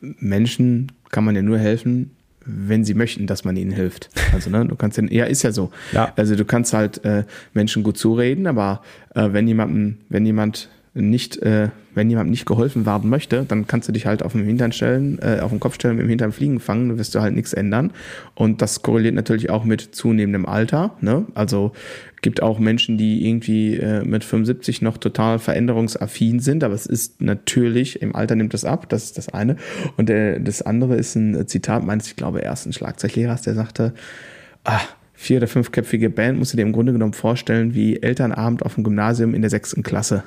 [0.00, 2.12] Menschen kann man ja nur helfen,
[2.44, 4.10] wenn sie möchten, dass man ihnen hilft.
[4.32, 5.70] Also, ne, du kannst ja, ja, ist ja so.
[5.92, 6.12] Ja.
[6.16, 8.82] Also du kannst halt äh, Menschen gut zureden, aber
[9.14, 13.88] äh, wenn jemanden, wenn jemand nicht, äh, wenn jemand nicht geholfen werden möchte, dann kannst
[13.88, 16.32] du dich halt auf den Hintern stellen, äh, auf den Kopf stellen, mit dem Hintern
[16.32, 17.92] fliegen fangen, dann wirst du halt nichts ändern.
[18.34, 20.96] Und das korreliert natürlich auch mit zunehmendem Alter.
[21.00, 21.26] Ne?
[21.34, 21.72] Also
[22.20, 27.22] gibt auch Menschen, die irgendwie äh, mit 75 noch total veränderungsaffin sind, aber es ist
[27.22, 29.56] natürlich, im Alter nimmt das ab, das ist das eine.
[29.96, 33.94] Und äh, das andere ist ein Zitat meines, ich glaube, ersten Schlagzeuglehrers, der sagte,
[34.64, 34.80] ah,
[35.14, 38.84] vier- oder fünfköpfige Band musst du dir im Grunde genommen vorstellen wie Elternabend auf dem
[38.84, 40.24] Gymnasium in der sechsten Klasse.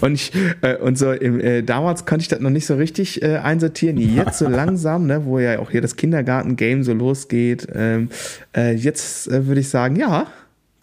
[0.00, 3.22] Und ich, äh, und so im, äh, damals konnte ich das noch nicht so richtig
[3.22, 3.98] äh, einsortieren.
[4.14, 7.66] Jetzt so langsam, ne, wo ja auch hier das Kindergarten-Game so losgeht.
[7.74, 8.08] Ähm,
[8.56, 10.26] äh, jetzt äh, würde ich sagen, ja,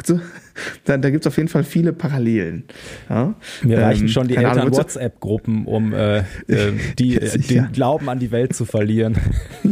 [0.06, 0.20] so,
[0.86, 2.64] da, da gibt es auf jeden Fall viele Parallelen.
[3.10, 3.36] Ja?
[3.64, 8.32] Mir ähm, reichen schon die Eltern-WhatsApp-Gruppen, um äh, äh, die, äh, den Glauben an die
[8.32, 9.18] Welt zu verlieren.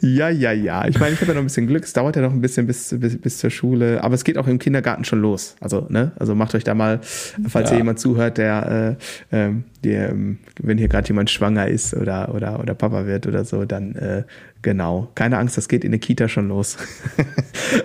[0.00, 0.86] ja, ja, ja.
[0.86, 1.84] Ich meine, ich habe ja noch ein bisschen Glück.
[1.84, 4.02] Es dauert ja noch ein bisschen bis, bis, bis zur Schule.
[4.02, 5.56] Aber es geht auch im Kindergarten schon los.
[5.60, 6.12] Also, ne?
[6.16, 7.70] Also macht euch da mal, falls ja.
[7.70, 8.96] hier jemand zuhört, der,
[9.30, 13.26] äh, äh, der ähm, wenn hier gerade jemand schwanger ist oder, oder, oder Papa wird
[13.26, 14.24] oder so, dann äh,
[14.64, 15.08] genau.
[15.14, 16.76] Keine Angst, das geht in der Kita schon los.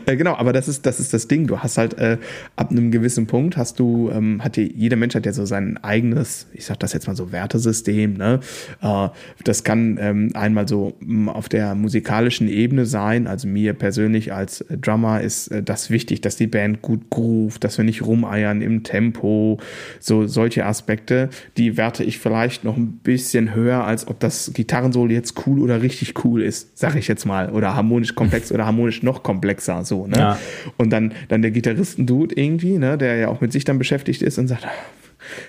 [0.06, 1.48] Äh, genau, aber das ist, das ist das Ding.
[1.48, 2.18] Du hast halt äh,
[2.56, 5.78] ab einem gewissen Punkt hast du, ähm, hat die, jeder Mensch hat ja so sein
[5.78, 8.40] eigenes, ich sag das jetzt mal so Wertesystem, ne?
[8.82, 9.10] Äh,
[9.44, 13.26] das kann ähm, einmal so mm, auf der musikalischen Ebene sein.
[13.28, 17.78] Also mir persönlich als Drummer ist äh, das wichtig, dass die Band gut groovt, dass
[17.78, 19.60] wir nicht rumeiern im Tempo,
[20.00, 25.12] so solche Aspekte, die werte ich vielleicht noch ein bisschen höher, als ob das Gitarrensolo
[25.12, 29.04] jetzt cool oder richtig cool ist, sag ich jetzt mal, oder harmonisch komplex oder harmonisch
[29.04, 30.18] noch komplexer, so, ne?
[30.18, 30.40] Ja.
[30.78, 34.38] Und dann, dann der Gitarristen-Dude irgendwie, ne, der ja auch mit sich dann beschäftigt ist
[34.38, 34.66] und sagt,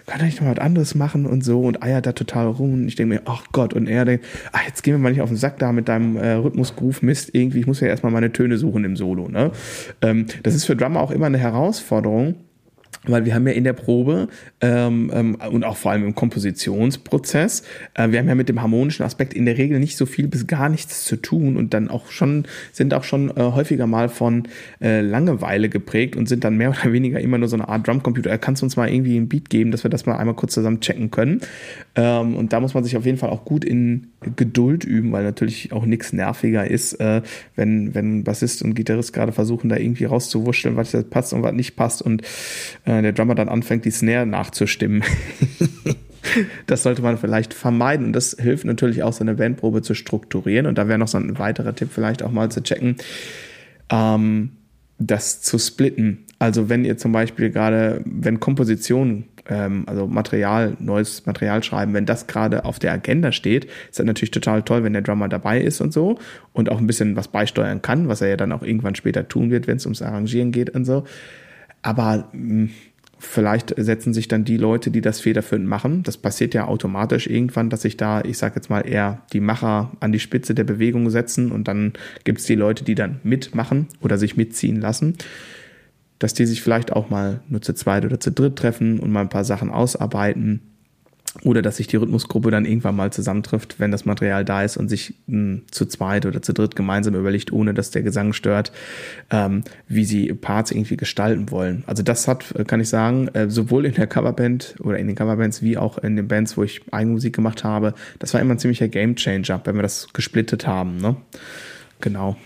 [0.07, 2.97] kann ich noch was anderes machen und so und eiert da total rum und ich
[2.97, 5.37] denke mir, ach Gott, und er denkt, ach, jetzt gehen wir mal nicht auf den
[5.37, 8.85] Sack da mit deinem äh, Rhythmusgroove Mist, irgendwie, ich muss ja erstmal meine Töne suchen
[8.85, 9.53] im Solo, ne?
[10.03, 12.35] Ähm, das ist für Drummer auch immer eine Herausforderung,
[13.07, 14.29] weil wir haben ja in der Probe
[14.61, 17.63] ähm, ähm, und auch vor allem im Kompositionsprozess,
[17.95, 20.47] äh, wir haben ja mit dem harmonischen Aspekt in der Regel nicht so viel bis
[20.47, 24.49] gar nichts zu tun und dann auch schon sind auch schon äh, häufiger mal von
[24.83, 28.37] äh, Langeweile geprägt und sind dann mehr oder weniger immer nur so eine Art Drumcomputer.
[28.39, 30.81] Kannst du uns mal irgendwie ein Beat geben, dass wir das mal einmal kurz zusammen
[30.81, 31.41] checken können?
[31.97, 35.25] Ähm, und da muss man sich auf jeden Fall auch gut in Geduld üben, weil
[35.25, 37.23] natürlich auch nichts nerviger ist, äh,
[37.57, 41.77] wenn wenn Bassist und Gitarrist gerade versuchen, da irgendwie rauszuwurschteln, was passt und was nicht
[41.77, 42.23] passt und
[42.85, 45.03] äh, der Drummer dann anfängt, die Snare nachzustimmen.
[46.67, 48.07] das sollte man vielleicht vermeiden.
[48.07, 50.67] Und das hilft natürlich auch, so eine Bandprobe zu strukturieren.
[50.67, 52.97] Und da wäre noch so ein weiterer Tipp vielleicht auch mal zu checken,
[53.91, 54.53] ähm,
[54.99, 56.25] das zu splitten.
[56.39, 62.07] Also wenn ihr zum Beispiel gerade, wenn Komposition, ähm, also Material, neues Material schreiben, wenn
[62.07, 65.61] das gerade auf der Agenda steht, ist das natürlich total toll, wenn der Drummer dabei
[65.61, 66.19] ist und so
[66.53, 69.51] und auch ein bisschen was beisteuern kann, was er ja dann auch irgendwann später tun
[69.51, 71.05] wird, wenn es ums Arrangieren geht und so.
[71.83, 72.71] Aber hm,
[73.19, 76.03] vielleicht setzen sich dann die Leute, die das federführend machen.
[76.03, 79.91] Das passiert ja automatisch irgendwann, dass sich da, ich sage jetzt mal, eher die Macher
[80.01, 81.93] an die Spitze der Bewegung setzen und dann
[82.25, 85.17] gibt es die Leute, die dann mitmachen oder sich mitziehen lassen.
[86.21, 89.23] Dass die sich vielleicht auch mal nur zu zweit oder zu dritt treffen und mal
[89.23, 90.63] ein paar Sachen ausarbeiten
[91.45, 94.89] oder dass sich die Rhythmusgruppe dann irgendwann mal zusammentrifft, wenn das Material da ist und
[94.89, 98.73] sich mh, hm, zu zweit oder zu dritt gemeinsam überlegt, ohne dass der Gesang stört,
[99.31, 101.85] ähm, wie sie Parts irgendwie gestalten wollen.
[101.87, 105.17] Also das hat, äh, kann ich sagen, äh, sowohl in der Coverband oder in den
[105.17, 108.59] Coverbands wie auch in den Bands, wo ich Eigenmusik gemacht habe, das war immer ein
[108.59, 110.97] ziemlicher Gamechanger, wenn wir das gesplittet haben.
[110.97, 111.17] Ne?
[112.01, 112.37] Genau.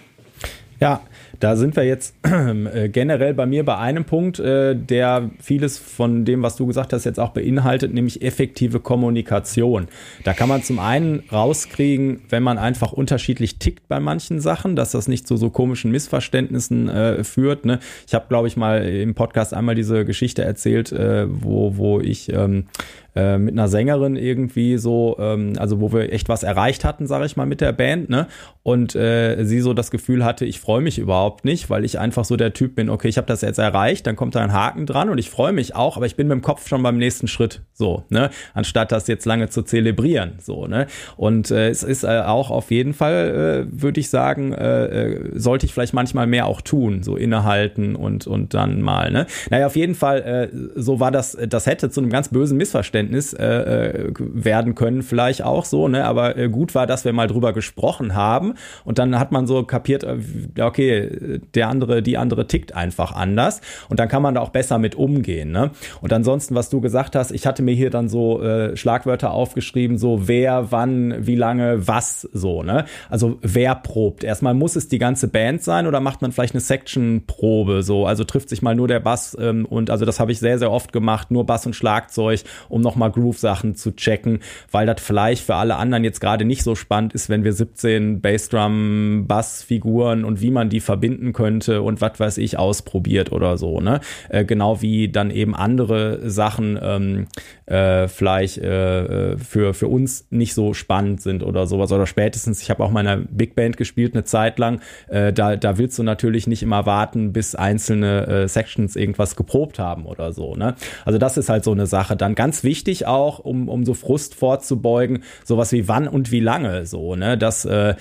[0.78, 1.00] Ja,
[1.40, 6.24] Da sind wir jetzt äh, generell bei mir bei einem Punkt, äh, der vieles von
[6.24, 9.88] dem, was du gesagt hast, jetzt auch beinhaltet, nämlich effektive Kommunikation.
[10.24, 14.92] Da kann man zum einen rauskriegen, wenn man einfach unterschiedlich tickt bei manchen Sachen, dass
[14.92, 17.64] das nicht zu so komischen Missverständnissen äh, führt.
[17.64, 17.80] Ne?
[18.06, 22.32] Ich habe, glaube ich, mal im Podcast einmal diese Geschichte erzählt, äh, wo, wo ich
[22.32, 22.66] ähm,
[23.14, 27.26] äh, mit einer Sängerin irgendwie so, ähm, also wo wir echt was erreicht hatten, sage
[27.26, 28.26] ich mal, mit der Band, ne?
[28.62, 32.24] Und äh, sie so das Gefühl hatte, ich freue mich überhaupt nicht, weil ich einfach
[32.24, 34.86] so der Typ bin, okay, ich habe das jetzt erreicht, dann kommt da ein Haken
[34.86, 37.28] dran und ich freue mich auch, aber ich bin mit dem Kopf schon beim nächsten
[37.28, 38.30] Schritt, so, ne?
[38.52, 40.86] Anstatt das jetzt lange zu zelebrieren, so, ne?
[41.16, 45.30] Und äh, es ist äh, auch auf jeden Fall, äh, würde ich sagen, äh, äh,
[45.34, 49.26] sollte ich vielleicht manchmal mehr auch tun, so innehalten und und dann mal, ne?
[49.50, 53.03] Naja, auf jeden Fall, äh, so war das, das hätte zu einem ganz bösen Missverständnis
[53.10, 56.04] Missverständnis äh, äh, werden können, vielleicht auch so, ne?
[56.04, 59.62] Aber äh, gut war, dass wir mal drüber gesprochen haben und dann hat man so
[59.64, 60.18] kapiert, äh,
[60.60, 64.78] okay, der andere, die andere tickt einfach anders und dann kann man da auch besser
[64.78, 65.70] mit umgehen, ne?
[66.00, 69.98] Und ansonsten, was du gesagt hast, ich hatte mir hier dann so äh, Schlagwörter aufgeschrieben,
[69.98, 72.84] so wer, wann, wie lange, was, so, ne?
[73.10, 74.24] Also wer probt?
[74.24, 78.06] Erstmal muss es die ganze Band sein oder macht man vielleicht eine Section-Probe, so?
[78.06, 80.70] Also trifft sich mal nur der Bass ähm, und also das habe ich sehr, sehr
[80.70, 84.38] oft gemacht, nur Bass und Schlagzeug, um noch nochmal Groove-Sachen zu checken,
[84.70, 88.20] weil das vielleicht für alle anderen jetzt gerade nicht so spannend ist, wenn wir 17
[88.20, 93.80] Bassdrum, Bassfiguren und wie man die verbinden könnte und was weiß ich ausprobiert oder so,
[93.80, 94.00] ne?
[94.28, 97.26] Äh, genau wie dann eben andere Sachen ähm,
[97.66, 101.90] äh, vielleicht äh, äh, für, für uns nicht so spannend sind oder sowas.
[101.92, 105.32] Oder spätestens, ich habe auch mal in einer Big Band gespielt, eine Zeit lang, äh,
[105.32, 110.06] da, da willst du natürlich nicht immer warten, bis einzelne äh, Sections irgendwas geprobt haben
[110.06, 110.54] oder so.
[110.54, 110.74] Ne?
[111.04, 112.16] Also das ist halt so eine Sache.
[112.16, 116.40] Dann ganz wichtig, wichtig auch, um, um so Frust vorzubeugen, sowas wie wann und wie
[116.40, 117.38] lange so, ne?
[117.38, 117.94] Das äh,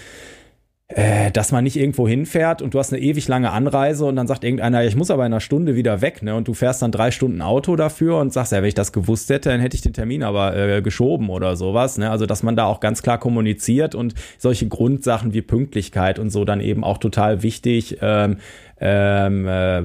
[0.90, 4.28] äh, dass man nicht irgendwo hinfährt und du hast eine ewig lange Anreise und dann
[4.28, 6.36] sagt irgendeiner, ich muss aber in einer Stunde wieder weg, ne?
[6.36, 9.30] Und du fährst dann drei Stunden Auto dafür und sagst, ja, wenn ich das gewusst
[9.30, 12.12] hätte, dann hätte ich den Termin aber äh, geschoben oder sowas, ne?
[12.12, 16.44] Also, dass man da auch ganz klar kommuniziert und solche Grundsachen wie Pünktlichkeit und so
[16.44, 18.38] dann eben auch total wichtig, ähm,
[18.86, 19.84] ähm, äh,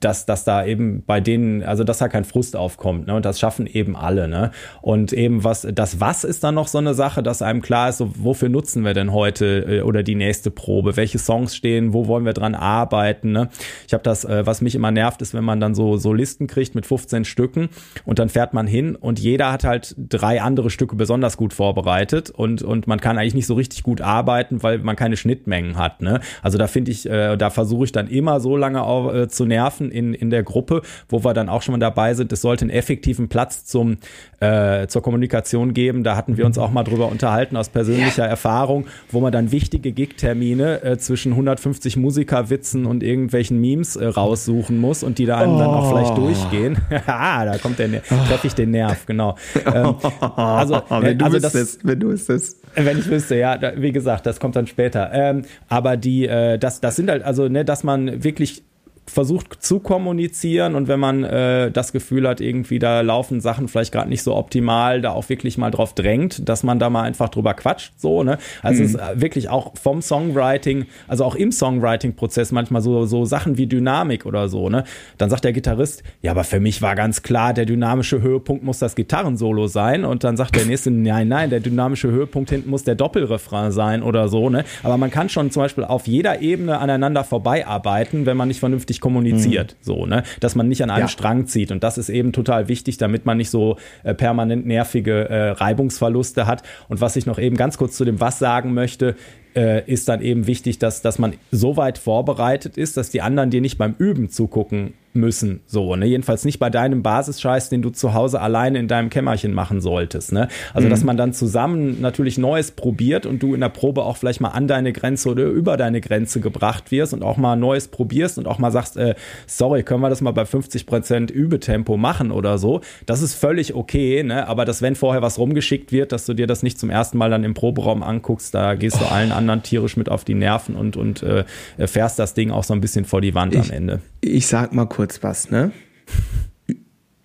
[0.00, 3.14] dass, dass da eben bei denen, also dass da kein Frust aufkommt, ne?
[3.14, 4.50] Und das schaffen eben alle, ne?
[4.80, 7.98] Und eben was, das Was ist dann noch so eine Sache, dass einem klar ist,
[7.98, 10.96] so, wofür nutzen wir denn heute äh, oder die nächste Probe?
[10.96, 13.32] Welche Songs stehen, wo wollen wir dran arbeiten?
[13.32, 13.50] Ne?
[13.86, 16.46] Ich habe das, äh, was mich immer nervt, ist, wenn man dann so, so Listen
[16.46, 17.68] kriegt mit 15 Stücken
[18.06, 22.30] und dann fährt man hin und jeder hat halt drei andere Stücke besonders gut vorbereitet
[22.30, 26.00] und, und man kann eigentlich nicht so richtig gut arbeiten, weil man keine Schnittmengen hat.
[26.00, 26.20] Ne?
[26.42, 29.28] Also da finde ich, äh, da versuche ich dann immer immer so lange auch, äh,
[29.28, 32.32] zu nerven in, in der Gruppe, wo wir dann auch schon mal dabei sind.
[32.32, 33.96] Es sollte einen effektiven Platz zum,
[34.38, 36.04] äh, zur Kommunikation geben.
[36.04, 38.28] Da hatten wir uns auch mal drüber unterhalten aus persönlicher ja.
[38.28, 44.78] Erfahrung, wo man dann wichtige Gig-Termine äh, zwischen 150 Musikerwitzen und irgendwelchen Memes äh, raussuchen
[44.78, 45.58] muss und die da einem oh.
[45.58, 46.26] dann auch vielleicht oh.
[46.26, 46.78] durchgehen.
[47.06, 49.36] ah, da kommt der, treffe ich den Nerv, genau.
[49.66, 49.96] Ähm,
[50.36, 52.59] also, wenn du also wüsstest, wenn du wüsstest.
[52.74, 55.10] Wenn ich wüsste, ja, wie gesagt, das kommt dann später.
[55.12, 58.62] Ähm, aber die, äh, das, das sind halt, also, ne, dass man wirklich
[59.10, 63.92] versucht zu kommunizieren und wenn man äh, das Gefühl hat, irgendwie da laufen Sachen vielleicht
[63.92, 67.28] gerade nicht so optimal, da auch wirklich mal drauf drängt, dass man da mal einfach
[67.28, 68.38] drüber quatscht, so, ne?
[68.62, 68.86] Also mhm.
[68.86, 73.66] es ist wirklich auch vom Songwriting, also auch im Songwriting-Prozess manchmal so, so Sachen wie
[73.66, 74.84] Dynamik oder so, ne?
[75.18, 78.78] Dann sagt der Gitarrist, ja, aber für mich war ganz klar, der dynamische Höhepunkt muss
[78.78, 82.84] das Gitarrensolo sein und dann sagt der nächste, nein, nein, der dynamische Höhepunkt hinten muss
[82.84, 84.64] der Doppelrefrain sein oder so, ne?
[84.82, 88.99] Aber man kann schon zum Beispiel auf jeder Ebene aneinander vorbeiarbeiten, wenn man nicht vernünftig
[89.00, 89.84] kommuniziert, mhm.
[89.84, 90.22] so, ne?
[90.40, 91.08] Dass man nicht an einem ja.
[91.08, 91.72] Strang zieht.
[91.72, 96.46] Und das ist eben total wichtig, damit man nicht so äh, permanent nervige äh, Reibungsverluste
[96.46, 96.62] hat.
[96.88, 99.16] Und was ich noch eben ganz kurz zu dem Was sagen möchte,
[99.56, 103.50] äh, ist dann eben wichtig, dass, dass man so weit vorbereitet ist, dass die anderen
[103.50, 106.06] dir nicht beim Üben zugucken müssen, so, ne?
[106.06, 110.32] Jedenfalls nicht bei deinem Basisscheiß, den du zu Hause alleine in deinem Kämmerchen machen solltest,
[110.32, 110.48] ne?
[110.72, 110.90] Also, mhm.
[110.90, 114.50] dass man dann zusammen natürlich Neues probiert und du in der Probe auch vielleicht mal
[114.50, 118.46] an deine Grenze oder über deine Grenze gebracht wirst und auch mal Neues probierst und
[118.46, 119.14] auch mal sagst, äh,
[119.46, 122.80] sorry, können wir das mal bei 50 Prozent Übetempo machen oder so?
[123.06, 124.46] Das ist völlig okay, ne?
[124.46, 127.30] Aber dass wenn vorher was rumgeschickt wird, dass du dir das nicht zum ersten Mal
[127.30, 129.12] dann im Proberaum anguckst, da gehst du oh.
[129.12, 131.44] allen anderen tierisch mit auf die Nerven und, und äh,
[131.86, 134.00] fährst das Ding auch so ein bisschen vor die Wand ich, am Ende.
[134.20, 135.72] Ich sag mal kurz was, ne?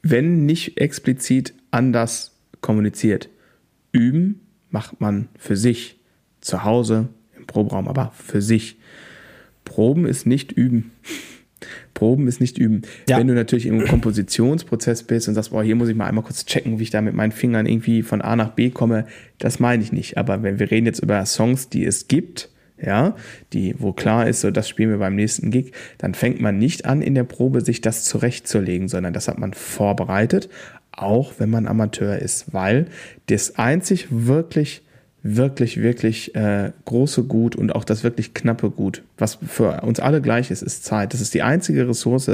[0.01, 3.27] Wenn nicht explizit anders kommuniziert,
[3.91, 5.99] üben macht man für sich,
[6.39, 8.77] zu Hause, im Proberaum, aber für sich.
[9.65, 10.91] Proben ist nicht üben.
[11.93, 12.83] Proben ist nicht üben.
[13.09, 13.19] Ja.
[13.19, 16.45] Wenn du natürlich im Kompositionsprozess bist und sagst, boah, hier muss ich mal einmal kurz
[16.45, 19.05] checken, wie ich da mit meinen Fingern irgendwie von A nach B komme,
[19.37, 20.17] das meine ich nicht.
[20.17, 22.47] Aber wenn wir reden jetzt über Songs, die es gibt,
[22.85, 23.15] ja,
[23.53, 26.85] die, wo klar ist, so das spielen wir beim nächsten Gig, dann fängt man nicht
[26.85, 30.49] an, in der Probe sich das zurechtzulegen, sondern das hat man vorbereitet,
[30.91, 32.87] auch wenn man Amateur ist, weil
[33.27, 34.83] das einzig wirklich
[35.27, 40.21] wirklich, wirklich äh, große Gut und auch das wirklich knappe Gut, was für uns alle
[40.21, 41.15] gleich ist, ist Zeit.
[41.15, 42.29] Das ist die einzige Ressource,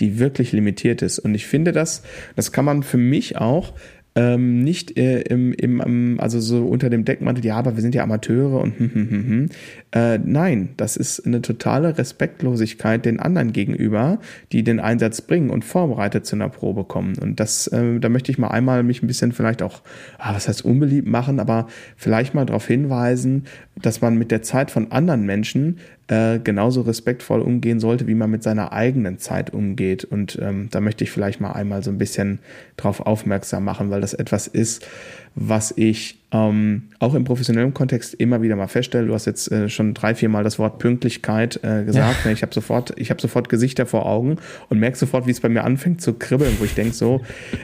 [0.00, 1.18] die wirklich limitiert ist.
[1.18, 2.02] Und ich finde das,
[2.34, 3.74] das kann man für mich auch
[4.14, 8.02] ähm, nicht äh, im, im, also so unter dem Deckmantel, ja, aber wir sind ja
[8.02, 9.48] Amateure und hm, hm, hm, hm.
[9.92, 14.18] Äh, nein, das ist eine totale Respektlosigkeit den anderen gegenüber,
[14.52, 17.16] die den Einsatz bringen und vorbereitet zu einer Probe kommen.
[17.18, 19.80] Und das, äh, da möchte ich mal einmal mich ein bisschen vielleicht auch,
[20.18, 23.44] ah, was heißt unbeliebt machen, aber vielleicht mal darauf hinweisen,
[23.80, 25.78] dass man mit der Zeit von anderen Menschen
[26.12, 30.04] äh, genauso respektvoll umgehen sollte, wie man mit seiner eigenen Zeit umgeht.
[30.04, 32.40] Und ähm, da möchte ich vielleicht mal einmal so ein bisschen
[32.76, 34.86] drauf aufmerksam machen, weil das etwas ist,
[35.34, 39.06] was ich ähm, auch im professionellen Kontext immer wieder mal feststelle.
[39.06, 42.24] Du hast jetzt äh, schon drei, vier Mal das Wort Pünktlichkeit äh, gesagt.
[42.24, 42.30] Ja.
[42.30, 44.36] Ich habe sofort, ich habe sofort Gesichter vor Augen
[44.68, 47.20] und merke sofort, wie es bei mir anfängt zu kribbeln, wo ich denke so,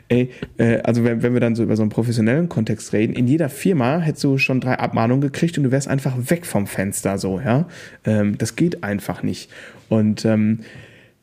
[0.09, 3.27] ey, äh, also wenn, wenn wir dann so über so einen professionellen Kontext reden, in
[3.27, 7.19] jeder Firma hättest du schon drei Abmahnungen gekriegt und du wärst einfach weg vom Fenster
[7.19, 7.67] so, ja.
[8.05, 9.51] Ähm, das geht einfach nicht.
[9.89, 10.61] Und ähm,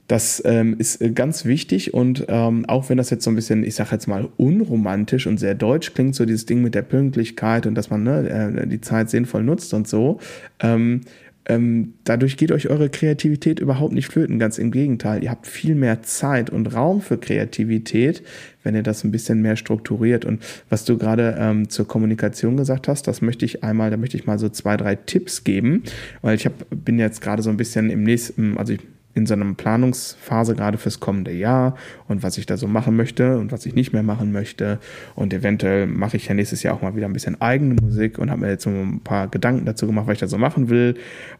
[0.08, 3.64] das ähm, ist äh, ganz wichtig und ähm, auch wenn das jetzt so ein bisschen,
[3.64, 7.66] ich sag jetzt mal, unromantisch und sehr deutsch klingt, so dieses Ding mit der Pünktlichkeit
[7.66, 10.20] und dass man ne, äh, die Zeit sinnvoll nutzt und so,
[10.60, 11.02] ähm,
[11.48, 14.40] ähm, dadurch geht euch eure Kreativität überhaupt nicht flöten.
[14.40, 18.24] Ganz im Gegenteil, ihr habt viel mehr Zeit und Raum für Kreativität,
[18.64, 20.26] wenn ihr das ein bisschen mehr strukturiert.
[20.26, 24.18] Und was du gerade ähm, zur Kommunikation gesagt hast, das möchte ich einmal, da möchte
[24.18, 25.84] ich mal so zwei, drei Tipps geben,
[26.24, 28.80] weil ich hab, bin jetzt gerade so ein bisschen im nächsten, also ich
[29.16, 31.76] in so einer Planungsphase gerade fürs kommende Jahr
[32.08, 34.80] und was ich da so machen möchte und was ich nicht mehr machen möchte.
[35.16, 38.30] Und eventuell mache ich ja nächstes Jahr auch mal wieder ein bisschen eigene Musik und
[38.30, 40.96] habe mir jetzt so ein paar Gedanken dazu gemacht, was ich da so machen will.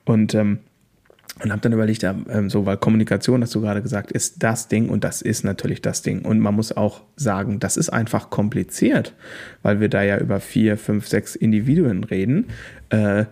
[0.06, 0.60] Und ähm,
[1.44, 4.88] und habe dann überlegt, ähm, so, weil Kommunikation, hast du gerade gesagt, ist das Ding
[4.88, 6.22] und das ist natürlich das Ding.
[6.22, 9.14] Und man muss auch sagen, das ist einfach kompliziert,
[9.62, 12.48] weil wir da ja über vier, fünf, sechs Individuen reden.
[12.90, 13.26] Äh,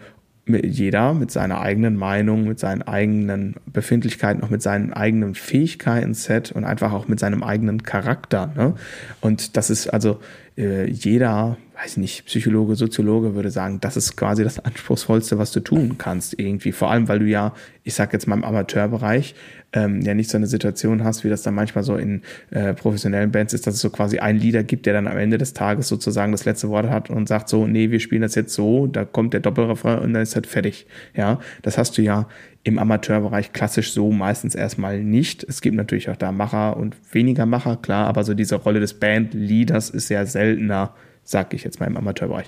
[0.46, 6.66] jeder mit seiner eigenen Meinung, mit seinen eigenen Befindlichkeiten, auch mit seinen eigenen Fähigkeiten-Set und
[6.66, 8.52] einfach auch mit seinem eigenen Charakter.
[8.56, 8.76] Ne?
[9.22, 10.20] Und das ist also
[10.58, 15.60] äh, jeder, weiß nicht, Psychologe, Soziologe würde sagen, das ist quasi das Anspruchsvollste, was du
[15.60, 16.72] tun kannst irgendwie.
[16.72, 19.36] Vor allem, weil du ja, ich sag jetzt mal im Amateurbereich,
[19.74, 23.32] ähm, ja nicht so eine Situation hast, wie das dann manchmal so in äh, professionellen
[23.32, 25.88] Bands ist, dass es so quasi einen Leader gibt, der dann am Ende des Tages
[25.88, 29.04] sozusagen das letzte Wort hat und sagt so, nee, wir spielen das jetzt so, da
[29.04, 30.86] kommt der Doppelrefrain und dann ist halt fertig.
[31.16, 32.28] Ja, das hast du ja
[32.64, 35.44] im Amateurbereich klassisch so meistens erstmal nicht.
[35.44, 38.94] Es gibt natürlich auch da Macher und weniger Macher, klar, aber so diese Rolle des
[38.94, 40.94] Bandleaders ist sehr seltener,
[41.24, 42.48] sag ich jetzt mal im Amateurbereich.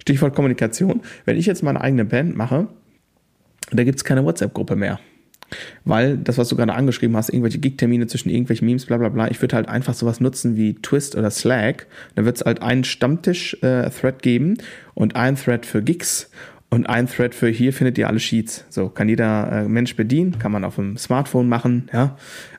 [0.00, 1.02] Stichwort Kommunikation.
[1.24, 2.68] Wenn ich jetzt mal eine eigene Band mache,
[3.70, 5.00] da gibt's keine WhatsApp-Gruppe mehr.
[5.84, 9.30] Weil das, was du gerade angeschrieben hast, irgendwelche Gig-Termine zwischen irgendwelchen Memes, bla bla bla,
[9.30, 11.86] ich würde halt einfach sowas nutzen wie Twist oder Slack.
[12.16, 14.58] Da wird es halt einen Stammtisch-Thread äh, geben
[14.94, 16.30] und einen Thread für Gigs
[16.68, 18.64] und ein Thread für hier findet ihr alle Sheets.
[18.70, 22.16] So kann jeder äh, Mensch bedienen, kann man auf dem Smartphone machen, ja,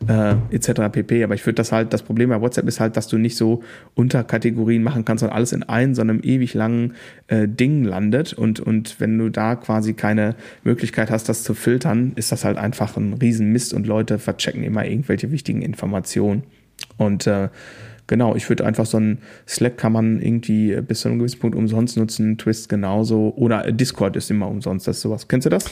[0.07, 0.89] äh, etc.
[0.91, 1.25] pp.
[1.25, 3.63] Aber ich würde das halt, das Problem bei WhatsApp ist halt, dass du nicht so
[3.95, 6.93] Unterkategorien machen kannst und alles in einem, so einem ewig langen
[7.27, 8.31] äh, Ding landet.
[8.31, 12.57] Und, und wenn du da quasi keine Möglichkeit hast, das zu filtern, ist das halt
[12.57, 16.43] einfach ein Riesenmist und Leute verchecken immer irgendwelche wichtigen Informationen.
[16.95, 17.49] Und äh,
[18.07, 21.55] genau, ich würde einfach so ein Slack kann man irgendwie bis zu einem gewissen Punkt
[21.55, 23.33] umsonst nutzen, Twist genauso.
[23.35, 25.27] Oder Discord ist immer umsonst, das ist sowas.
[25.27, 25.65] Kennst du das?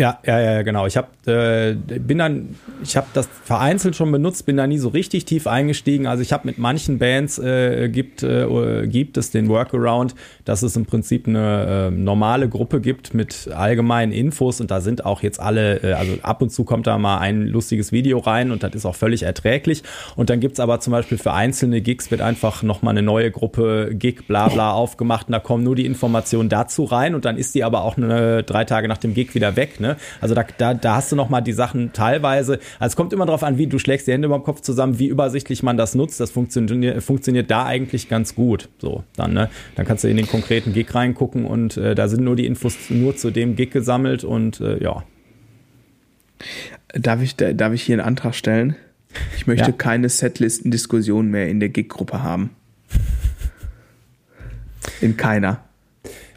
[0.00, 0.86] Ja, ja, ja, genau.
[0.86, 4.88] Ich habe äh, bin dann, ich habe das vereinzelt schon benutzt, bin da nie so
[4.88, 6.06] richtig tief eingestiegen.
[6.06, 10.14] Also ich habe mit manchen Bands äh, gibt äh, gibt es den Workaround,
[10.46, 15.04] dass es im Prinzip eine äh, normale Gruppe gibt mit allgemeinen Infos und da sind
[15.04, 18.52] auch jetzt alle, äh, also ab und zu kommt da mal ein lustiges Video rein
[18.52, 19.82] und das ist auch völlig erträglich.
[20.16, 23.90] Und dann gibt's aber zum Beispiel für einzelne Gigs wird einfach nochmal eine neue Gruppe
[23.92, 27.54] Gig bla bla aufgemacht und da kommen nur die Informationen dazu rein und dann ist
[27.54, 29.78] die aber auch eine, drei Tage nach dem Gig wieder weg.
[29.78, 29.89] Ne?
[29.90, 29.96] Ne?
[30.20, 32.58] Also da, da, da hast du noch mal die Sachen teilweise.
[32.78, 34.98] Also es kommt immer darauf an, wie du schlägst die Hände über den Kopf zusammen,
[34.98, 36.20] wie übersichtlich man das nutzt.
[36.20, 38.68] Das funktioniert, funktioniert da eigentlich ganz gut.
[38.78, 39.50] So, dann, ne?
[39.76, 42.74] Dann kannst du in den konkreten Gig reingucken und äh, da sind nur die Infos
[42.88, 45.04] nur zu dem Gig gesammelt und äh, ja.
[46.94, 48.76] Darf ich, darf ich hier einen Antrag stellen?
[49.36, 49.76] Ich möchte ja.
[49.76, 52.50] keine Setlisten-Diskussion mehr in der Gig-Gruppe haben.
[55.00, 55.64] In keiner.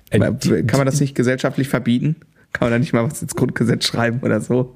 [0.10, 2.18] Äh, Kann man das nicht gesellschaftlich verbieten?
[2.54, 4.76] Kann man da nicht mal was ins Grundgesetz schreiben oder so?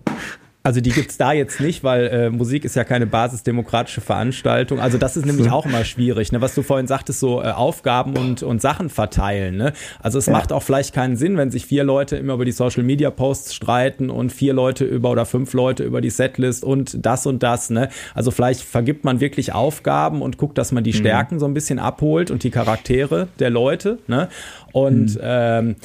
[0.68, 4.82] Also die gibt's da jetzt nicht, weil äh, Musik ist ja keine basisdemokratische Veranstaltung.
[4.82, 6.42] Also das ist nämlich auch immer schwierig, ne?
[6.42, 9.56] was du vorhin sagtest, so äh, Aufgaben und, und Sachen verteilen.
[9.56, 9.72] Ne?
[10.02, 10.34] Also es ja.
[10.34, 14.34] macht auch vielleicht keinen Sinn, wenn sich vier Leute immer über die Social-Media-Posts streiten und
[14.34, 17.70] vier Leute über oder fünf Leute über die Setlist und das und das.
[17.70, 17.88] Ne?
[18.14, 20.98] Also vielleicht vergibt man wirklich Aufgaben und guckt, dass man die mhm.
[20.98, 24.00] Stärken so ein bisschen abholt und die Charaktere der Leute.
[24.08, 24.28] Ne?
[24.74, 25.22] Und mhm.
[25.24, 25.76] ähm, äh,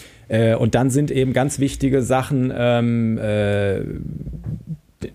[0.54, 3.80] und dann sind eben ganz wichtige Sachen ähm, äh,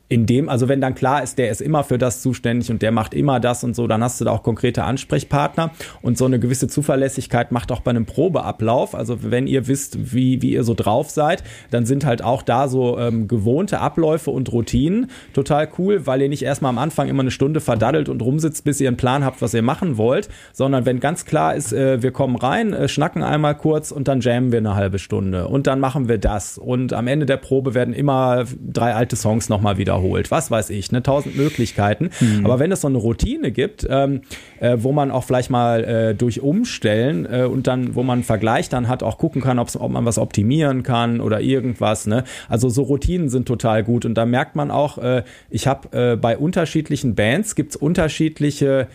[0.10, 2.92] in dem, also wenn dann klar ist, der ist immer für das zuständig und der
[2.92, 5.72] macht immer das und so, dann hast du da auch konkrete Ansprechpartner
[6.02, 8.96] und so eine gewisse Zuverlässigkeit macht auch bei einem Probeablauf.
[8.96, 12.68] Also wenn ihr wisst, wie, wie ihr so drauf seid, dann sind halt auch da
[12.68, 17.22] so ähm, gewohnte Abläufe und Routinen total cool, weil ihr nicht erstmal am Anfang immer
[17.22, 20.86] eine Stunde verdaddelt und rumsitzt, bis ihr einen Plan habt, was ihr machen wollt, sondern
[20.86, 24.52] wenn ganz klar ist, äh, wir kommen rein, äh, schnacken einmal kurz und dann jammen
[24.52, 27.94] wir eine halbe Stunde und dann machen wir das und am Ende der Probe werden
[27.94, 32.10] immer drei alte Songs nochmal wieder wiederholt, was weiß ich, ne, tausend Möglichkeiten.
[32.20, 32.46] Mhm.
[32.46, 34.22] Aber wenn es so eine Routine gibt, ähm,
[34.60, 38.24] äh, wo man auch vielleicht mal äh, durch Umstellen äh, und dann, wo man einen
[38.24, 42.08] Vergleich dann hat, auch gucken kann, ob man was optimieren kann oder irgendwas.
[42.08, 42.24] Ne?
[42.50, 46.16] Also so Routinen sind total gut und da merkt man auch, äh, ich habe äh,
[46.16, 48.88] bei unterschiedlichen Bands gibt's unterschiedliche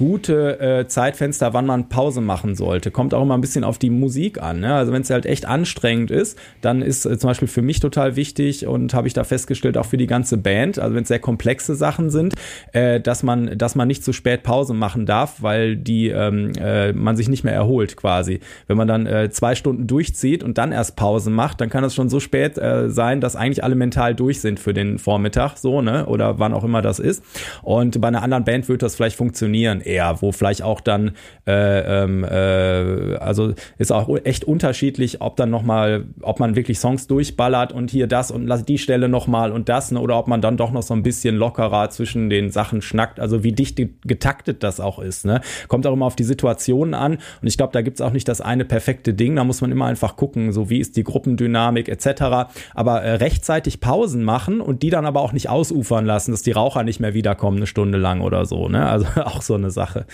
[0.00, 2.90] gute äh, Zeitfenster, wann man Pause machen sollte.
[2.90, 4.60] Kommt auch immer ein bisschen auf die Musik an.
[4.60, 4.74] Ne?
[4.74, 8.16] Also wenn es halt echt anstrengend ist, dann ist äh, zum Beispiel für mich total
[8.16, 11.18] wichtig und habe ich da festgestellt, auch für die ganze Band, also wenn es sehr
[11.18, 12.32] komplexe Sachen sind,
[12.72, 16.94] äh, dass man, dass man nicht zu spät Pause machen darf, weil die ähm, äh,
[16.94, 18.40] man sich nicht mehr erholt quasi.
[18.68, 21.94] Wenn man dann äh, zwei Stunden durchzieht und dann erst Pause macht, dann kann es
[21.94, 25.82] schon so spät äh, sein, dass eigentlich alle mental durch sind für den Vormittag, so,
[25.82, 26.06] ne?
[26.06, 27.22] Oder wann auch immer das ist.
[27.60, 31.12] Und bei einer anderen Band wird das vielleicht funktionieren eher, wo vielleicht auch dann,
[31.46, 37.06] äh, ähm, äh, also ist auch echt unterschiedlich, ob dann nochmal, ob man wirklich Songs
[37.06, 40.56] durchballert und hier das und die Stelle nochmal und das, ne, oder ob man dann
[40.56, 44.80] doch noch so ein bisschen lockerer zwischen den Sachen schnackt, also wie dicht getaktet das
[44.80, 45.24] auch ist.
[45.24, 45.40] Ne?
[45.68, 48.40] Kommt auch immer auf die Situationen an und ich glaube, da gibt's auch nicht das
[48.40, 52.50] eine perfekte Ding, da muss man immer einfach gucken, so wie ist die Gruppendynamik etc.
[52.74, 56.52] Aber äh, rechtzeitig Pausen machen und die dann aber auch nicht ausufern lassen, dass die
[56.52, 58.68] Raucher nicht mehr wiederkommen eine Stunde lang oder so.
[58.68, 58.86] Ne?
[58.86, 60.06] Also auch so eine Sache.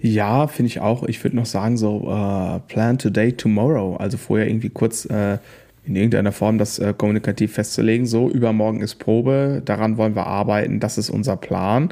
[0.00, 1.02] Ja, finde ich auch.
[1.04, 3.96] Ich würde noch sagen, so uh, Plan Today, Tomorrow.
[3.96, 5.38] Also vorher irgendwie kurz uh,
[5.86, 8.06] in irgendeiner Form das äh, kommunikativ festzulegen.
[8.06, 11.90] So, übermorgen ist Probe, daran wollen wir arbeiten, das ist unser Plan.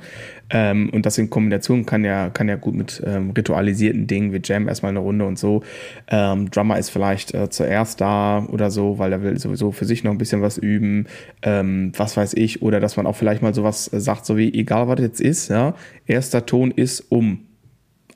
[0.51, 4.33] Ähm, und das in Kombination kann ja, kann ja gut mit ähm, ritualisierten Dingen.
[4.33, 5.63] Wir jammen erstmal eine Runde und so.
[6.09, 10.05] Ähm, Drummer ist vielleicht äh, zuerst da oder so, weil er will sowieso für sich
[10.05, 11.07] noch ein bisschen was üben.
[11.43, 12.63] Ähm, was weiß ich.
[12.63, 15.75] Oder dass man auch vielleicht mal sowas sagt, so wie, egal was jetzt ist, ja,
[16.07, 17.41] erster Ton ist um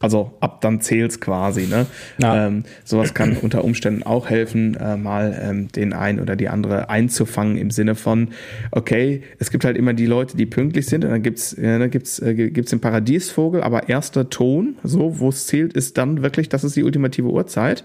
[0.01, 1.67] also ab dann zählt's quasi.
[1.67, 1.87] Ne?
[2.21, 2.47] Ja.
[2.47, 6.89] Ähm, sowas kann unter Umständen auch helfen, äh, mal ähm, den einen oder die andere
[6.89, 8.29] einzufangen im Sinne von,
[8.71, 12.21] okay, es gibt halt immer die Leute, die pünktlich sind und dann gibt's, dann gibt's,
[12.21, 16.65] äh, gibt's den Paradiesvogel, aber erster Ton, so wo es zählt, ist dann wirklich, das
[16.65, 17.85] ist die ultimative Uhrzeit.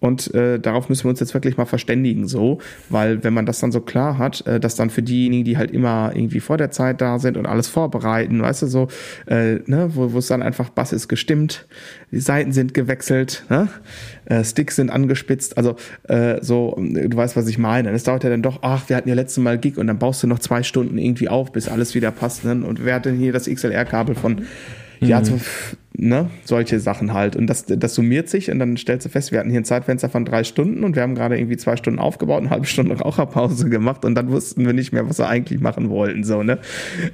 [0.00, 3.58] Und äh, darauf müssen wir uns jetzt wirklich mal verständigen, so, weil wenn man das
[3.58, 6.70] dann so klar hat, äh, dass dann für diejenigen, die halt immer irgendwie vor der
[6.70, 8.88] Zeit da sind und alles vorbereiten, weißt du, so,
[9.26, 11.66] äh, ne, wo es dann einfach Bass ist gestimmt,
[12.12, 13.68] die Seiten sind gewechselt, ne?
[14.26, 17.90] äh, Sticks sind angespitzt, also äh, so, du weißt, was ich meine.
[17.90, 20.22] Es dauert ja dann doch, ach, wir hatten ja letztes Mal Gig und dann baust
[20.22, 22.44] du noch zwei Stunden irgendwie auf, bis alles wieder passt.
[22.44, 22.52] Ne?
[22.52, 24.42] Und wer hat denn hier das XLR-Kabel von
[25.00, 25.38] ja, so,
[25.98, 27.34] ne, solche Sachen halt.
[27.36, 30.08] Und das, das summiert sich und dann stellst du fest, wir hatten hier ein Zeitfenster
[30.08, 33.68] von drei Stunden und wir haben gerade irgendwie zwei Stunden aufgebaut, eine halbe Stunde Raucherpause
[33.68, 36.22] gemacht und dann wussten wir nicht mehr, was wir eigentlich machen wollten.
[36.22, 36.58] So, ne?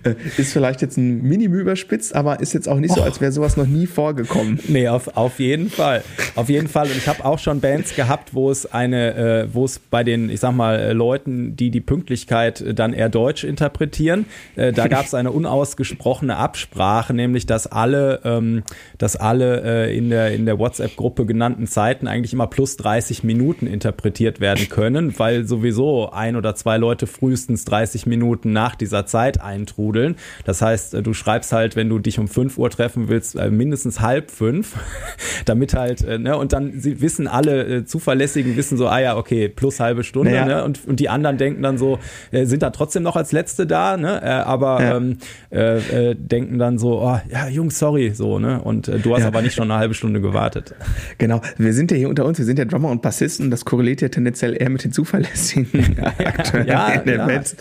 [0.03, 3.32] Äh, ist vielleicht jetzt ein Minim überspitzt, aber ist jetzt auch nicht so, als wäre
[3.32, 4.61] sowas noch nie vorgekommen.
[4.68, 6.03] Nee, auf, auf jeden Fall.
[6.35, 6.87] Auf jeden Fall.
[6.87, 10.28] Und ich habe auch schon Bands gehabt, wo es eine, äh, wo es bei den,
[10.28, 14.26] ich sag mal, äh, Leuten, die die Pünktlichkeit dann eher deutsch interpretieren,
[14.57, 18.62] da gab es eine unausgesprochene Absprache, nämlich dass alle ähm,
[18.99, 23.66] dass alle äh, in der, in der WhatsApp-Gruppe genannten Zeiten eigentlich immer plus 30 Minuten
[23.66, 29.41] interpretiert werden können, weil sowieso ein oder zwei Leute frühestens 30 Minuten nach dieser Zeit
[29.41, 30.16] eintrudeln.
[30.45, 33.51] Das heißt, äh, du schreibst halt, wenn du dich um 5 Uhr treffen willst, äh,
[33.51, 34.77] mindestens halb fünf,
[35.45, 39.16] damit halt, äh, ne, und dann sie wissen alle äh, zuverlässigen, wissen so, ah ja,
[39.16, 40.47] okay, plus halbe Stunde, naja.
[40.47, 41.99] ne, und, und die anderen denken dann so,
[42.31, 44.97] äh, sind da trotzdem noch als Letzte da, ne, äh, aber ja.
[44.97, 45.18] ähm,
[45.51, 49.21] äh, äh, denken dann so, oh, ja, Jungs, sorry, so, ne, und äh, du hast
[49.21, 49.29] ja.
[49.29, 50.75] aber nicht schon eine halbe Stunde gewartet.
[51.19, 54.01] Genau, wir sind ja hier unter uns, wir sind ja Drummer und Bassisten, das korreliert
[54.01, 57.27] ja tendenziell eher mit den zuverlässigen Akteuren ja, in der ja.
[57.27, 57.57] Band.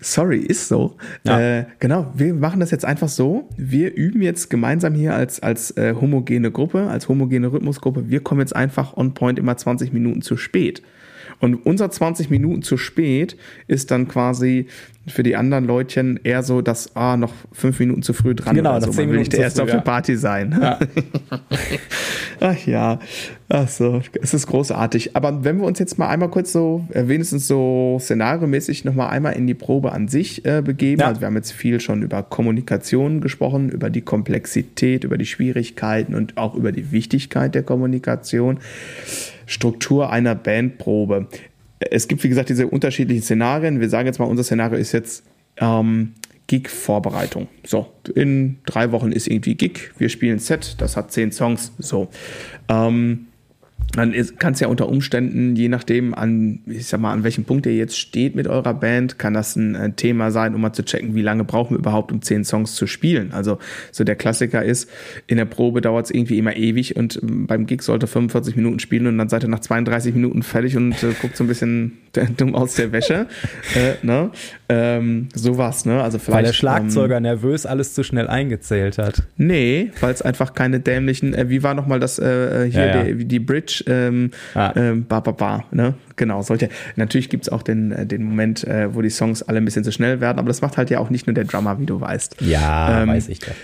[0.00, 0.96] Sorry, ist so.
[1.24, 3.48] Äh, genau, wir machen das jetzt einfach so.
[3.56, 8.08] Wir üben jetzt gemeinsam hier als, als äh, homogene Gruppe, als homogene Rhythmusgruppe.
[8.08, 10.82] Wir kommen jetzt einfach on point immer 20 Minuten zu spät.
[11.40, 13.36] Und unser 20 Minuten zu spät
[13.66, 14.66] ist dann quasi
[15.06, 18.76] für die anderen Leutchen eher so, dass ah, noch fünf Minuten zu früh dran genau,
[18.76, 18.92] oder so.
[18.92, 20.56] Man will nicht der Erste auf der Party sein.
[20.60, 20.78] Ja.
[22.40, 23.00] Ach ja,
[23.48, 25.16] ach so, es ist großartig.
[25.16, 29.32] Aber wenn wir uns jetzt mal einmal kurz so, äh, wenigstens so szenariomäßig nochmal einmal
[29.32, 31.00] in die Probe an sich äh, begeben.
[31.00, 31.08] Ja.
[31.08, 36.14] Also wir haben jetzt viel schon über Kommunikation gesprochen, über die Komplexität, über die Schwierigkeiten
[36.14, 38.58] und auch über die Wichtigkeit der Kommunikation.
[39.48, 41.26] Struktur einer Bandprobe
[41.80, 43.80] es gibt, wie gesagt, diese unterschiedlichen Szenarien.
[43.80, 45.24] Wir sagen jetzt mal, unser Szenario ist jetzt
[45.58, 46.14] ähm,
[46.46, 47.48] Gig-Vorbereitung.
[47.64, 49.92] So, in drei Wochen ist irgendwie Gig.
[49.98, 51.72] Wir spielen Set, das hat zehn Songs.
[51.78, 52.08] So.
[52.68, 53.27] Ähm,
[53.92, 57.66] dann kann es ja unter Umständen, je nachdem, an, ich sag mal, an welchem Punkt
[57.66, 60.84] ihr jetzt steht mit eurer Band, kann das ein äh, Thema sein, um mal zu
[60.84, 63.32] checken, wie lange brauchen wir überhaupt, um zehn Songs zu spielen.
[63.32, 63.58] Also
[63.90, 64.90] so der Klassiker ist,
[65.26, 68.78] in der Probe dauert es irgendwie immer ewig und ähm, beim Gig sollte 45 Minuten
[68.78, 71.98] spielen und dann seid ihr nach 32 Minuten fertig und äh, guckt so ein bisschen
[72.36, 73.26] dumm aus der Wäsche.
[73.74, 74.30] äh, ne?
[74.68, 76.02] ähm, sowas, ne?
[76.02, 79.22] Also vielleicht, weil der Schlagzeuger ähm, nervös alles zu schnell eingezählt hat.
[79.36, 82.96] Nee, weil es einfach keine dämlichen, äh, wie war nochmal das äh, äh hier, ja,
[82.96, 83.04] ja.
[83.04, 84.72] Die, die Bridge, ähm, ah.
[84.76, 85.94] ähm, ba, ba, ba, ne?
[86.16, 86.68] Genau, solche.
[86.96, 89.92] Natürlich gibt's auch den, äh, den Moment, äh, wo die Songs alle ein bisschen zu
[89.92, 92.40] schnell werden, aber das macht halt ja auch nicht nur der Drummer, wie du weißt.
[92.40, 93.54] Ja, ähm, weiß ich doch.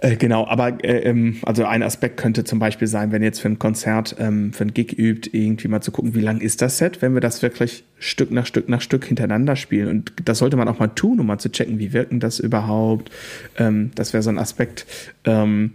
[0.00, 3.40] Äh, genau, aber äh, ähm, also ein Aspekt könnte zum Beispiel sein, wenn ihr jetzt
[3.40, 6.62] für ein Konzert, ähm, für ein Gig übt, irgendwie mal zu gucken, wie lang ist
[6.62, 9.88] das Set, wenn wir das wirklich Stück nach Stück nach Stück hintereinander spielen.
[9.88, 13.10] Und das sollte man auch mal tun, um mal zu checken, wie wirken das überhaupt.
[13.58, 14.86] Ähm, das wäre so ein Aspekt.
[15.24, 15.72] Ähm,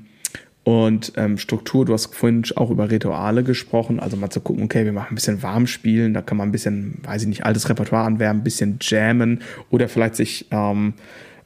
[0.66, 4.84] und ähm, Struktur, du hast vorhin auch über Rituale gesprochen, also mal zu gucken, okay,
[4.84, 7.70] wir machen ein bisschen warm spielen, da kann man ein bisschen, weiß ich nicht, altes
[7.70, 10.96] Repertoire anwärmen, ein bisschen jammen oder vielleicht sich, ähm,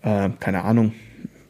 [0.03, 0.93] äh, keine Ahnung,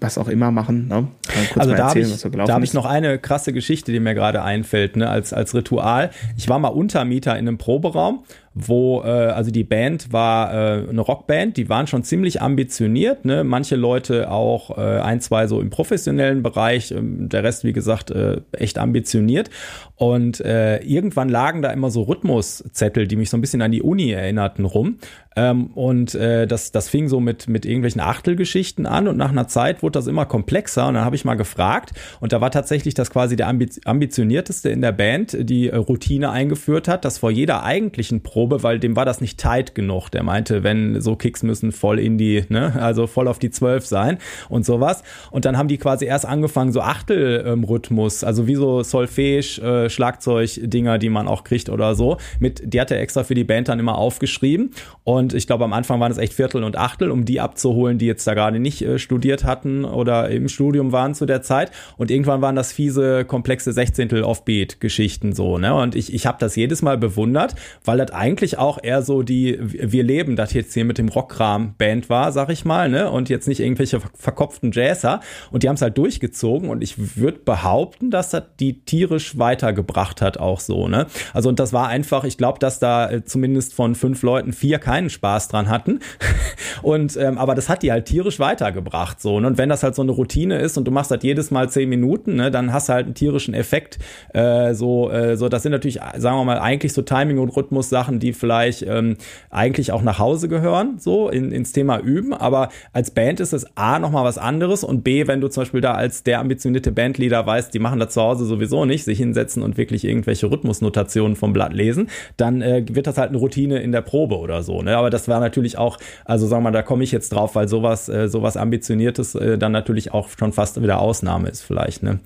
[0.01, 0.87] was auch immer machen.
[0.87, 1.09] Ne?
[1.55, 4.41] also da habe ich, so da hab ich noch eine krasse Geschichte, die mir gerade
[4.41, 5.07] einfällt, ne?
[5.07, 6.09] als, als Ritual.
[6.37, 8.23] Ich war mal Untermieter in einem Proberaum
[8.67, 13.43] wo äh, also die Band war äh, eine Rockband, die waren schon ziemlich ambitioniert, ne?
[13.43, 18.11] manche Leute auch äh, ein, zwei so im professionellen Bereich, äh, der Rest wie gesagt
[18.11, 19.49] äh, echt ambitioniert.
[19.95, 23.81] Und äh, irgendwann lagen da immer so Rhythmuszettel, die mich so ein bisschen an die
[23.81, 24.97] Uni erinnerten rum.
[25.35, 29.47] Ähm, und äh, das, das fing so mit, mit irgendwelchen Achtelgeschichten an und nach einer
[29.47, 30.87] Zeit wurde das immer komplexer.
[30.87, 34.81] Und dann habe ich mal gefragt und da war tatsächlich das quasi der ambitionierteste in
[34.81, 38.95] der Band, die äh, Routine eingeführt hat, dass vor jeder eigentlichen Probe Probe, weil dem
[38.95, 40.09] war das nicht tight genug.
[40.09, 43.85] Der meinte, wenn so Kicks müssen voll in die, ne, also voll auf die zwölf
[43.85, 44.17] sein
[44.49, 45.03] und sowas.
[45.31, 49.29] Und dann haben die quasi erst angefangen, so Achtelrhythmus, also wie so Solfege,
[49.61, 52.17] äh, Schlagzeug-Dinger, die man auch kriegt oder so.
[52.39, 54.71] Mit, die hat er extra für die Band dann immer aufgeschrieben.
[55.03, 58.05] Und ich glaube, am Anfang waren es echt Viertel und Achtel, um die abzuholen, die
[58.05, 61.71] jetzt da gerade nicht äh, studiert hatten oder im Studium waren zu der Zeit.
[61.97, 65.75] Und irgendwann waren das fiese, komplexe Sechzehntel Offbeat-Geschichten so, ne?
[65.75, 69.23] Und ich, ich habe das jedes Mal bewundert, weil das eigentlich eigentlich auch eher so
[69.23, 73.09] die Wir leben, das jetzt hier mit dem Rockkram-Band war, sag ich mal, ne?
[73.09, 75.19] Und jetzt nicht irgendwelche verkopften Jazzer.
[75.51, 80.21] Und die haben es halt durchgezogen und ich würde behaupten, dass das die tierisch weitergebracht
[80.21, 81.07] hat, auch so, ne?
[81.33, 84.77] Also und das war einfach, ich glaube, dass da äh, zumindest von fünf Leuten vier
[84.77, 85.99] keinen Spaß dran hatten.
[86.83, 89.39] und ähm, aber das hat die halt tierisch weitergebracht, so.
[89.39, 89.47] Ne?
[89.47, 91.89] Und wenn das halt so eine Routine ist und du machst das jedes Mal zehn
[91.89, 93.97] Minuten, ne, dann hast du halt einen tierischen Effekt.
[94.33, 98.18] Äh, so, äh, so, das sind natürlich, sagen wir mal, eigentlich so Timing- und Rhythmus-Sachen,
[98.19, 99.17] die vielleicht ähm,
[99.49, 102.33] eigentlich auch nach Hause gehören, so in, ins Thema üben.
[102.33, 105.81] Aber als Band ist es A nochmal was anderes und B, wenn du zum Beispiel
[105.81, 109.63] da als der ambitionierte Bandleader weißt, die machen das zu Hause sowieso nicht, sich hinsetzen
[109.63, 113.91] und wirklich irgendwelche Rhythmusnotationen vom Blatt lesen, dann äh, wird das halt eine Routine in
[113.91, 114.81] der Probe oder so.
[114.81, 114.97] Ne?
[114.97, 117.67] Aber das war natürlich auch, also sagen wir mal, da komme ich jetzt drauf, weil
[117.67, 122.03] sowas, äh, sowas Ambitioniertes äh, dann natürlich auch schon fast wieder Ausnahme ist vielleicht.
[122.03, 122.19] Ne?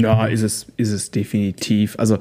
[0.00, 1.96] Ja, ist es, ist es definitiv.
[1.98, 2.18] Also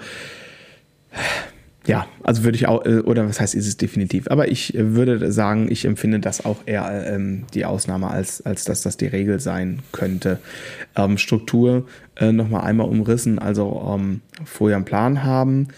[1.88, 4.30] ja, also würde ich auch, äh, oder was heißt, ist es definitiv.
[4.30, 8.66] Aber ich äh, würde sagen, ich empfinde das auch eher ähm, die Ausnahme, als, als
[8.66, 10.40] dass das die Regel sein könnte.
[10.96, 15.70] Ähm, Struktur äh, nochmal einmal umrissen, also ähm, vorher einen Plan haben,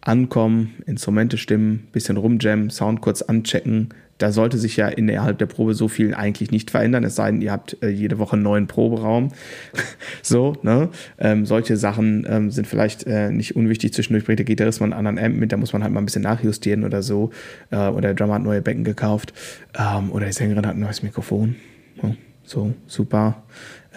[0.00, 3.90] ankommen, Instrumente stimmen, bisschen rumjammen, Sound kurz anchecken,
[4.20, 7.40] da sollte sich ja innerhalb der Probe so viel eigentlich nicht verändern, es sei denn,
[7.40, 9.32] ihr habt äh, jede Woche einen neuen Proberaum.
[10.22, 10.90] so, ne?
[11.18, 13.94] Ähm, solche Sachen ähm, sind vielleicht äh, nicht unwichtig.
[13.94, 16.04] Zwischendurch bringt der Gitarrist mal einen anderen Amp mit, da muss man halt mal ein
[16.04, 17.30] bisschen nachjustieren oder so.
[17.70, 19.32] Äh, oder der Drummer hat neue Becken gekauft.
[19.78, 21.56] Ähm, oder die Sängerin hat ein neues Mikrofon.
[22.02, 22.12] Oh,
[22.44, 23.42] so, super.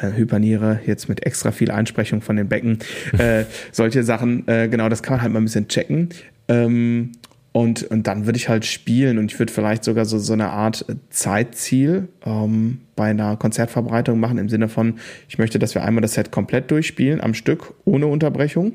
[0.01, 2.79] Äh, Hyperniere, jetzt mit extra viel Einsprechung von den Becken.
[3.17, 3.43] Äh,
[3.73, 6.09] solche Sachen, äh, genau, das kann man halt mal ein bisschen checken.
[6.47, 7.11] Ähm,
[7.53, 10.49] und, und dann würde ich halt spielen und ich würde vielleicht sogar so, so eine
[10.49, 14.95] Art Zeitziel ähm, bei einer Konzertverbreitung machen, im Sinne von,
[15.29, 18.73] ich möchte, dass wir einmal das Set komplett durchspielen am Stück, ohne Unterbrechung.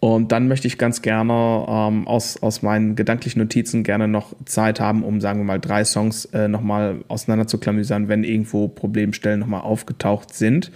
[0.00, 1.32] Und dann möchte ich ganz gerne
[1.68, 5.84] ähm, aus, aus meinen gedanklichen Notizen gerne noch Zeit haben, um, sagen wir mal, drei
[5.84, 10.72] Songs äh, nochmal auseinander zu klamüsern, wenn irgendwo Problemstellen nochmal aufgetaucht sind.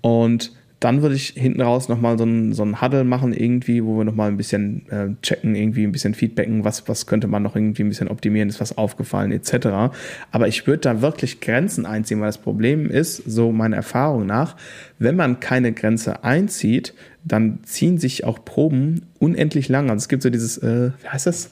[0.00, 0.52] Und
[0.84, 4.04] dann würde ich hinten raus nochmal so ein, so ein Huddle machen, irgendwie, wo wir
[4.04, 7.84] nochmal ein bisschen äh, checken, irgendwie ein bisschen feedbacken, was, was könnte man noch irgendwie
[7.84, 9.94] ein bisschen optimieren, ist was aufgefallen, etc.
[10.30, 14.56] Aber ich würde da wirklich Grenzen einziehen, weil das Problem ist, so meiner Erfahrung nach,
[14.98, 16.92] wenn man keine Grenze einzieht,
[17.24, 19.88] dann ziehen sich auch Proben unendlich lang.
[19.88, 21.50] Also es gibt so dieses, äh, wie heißt das?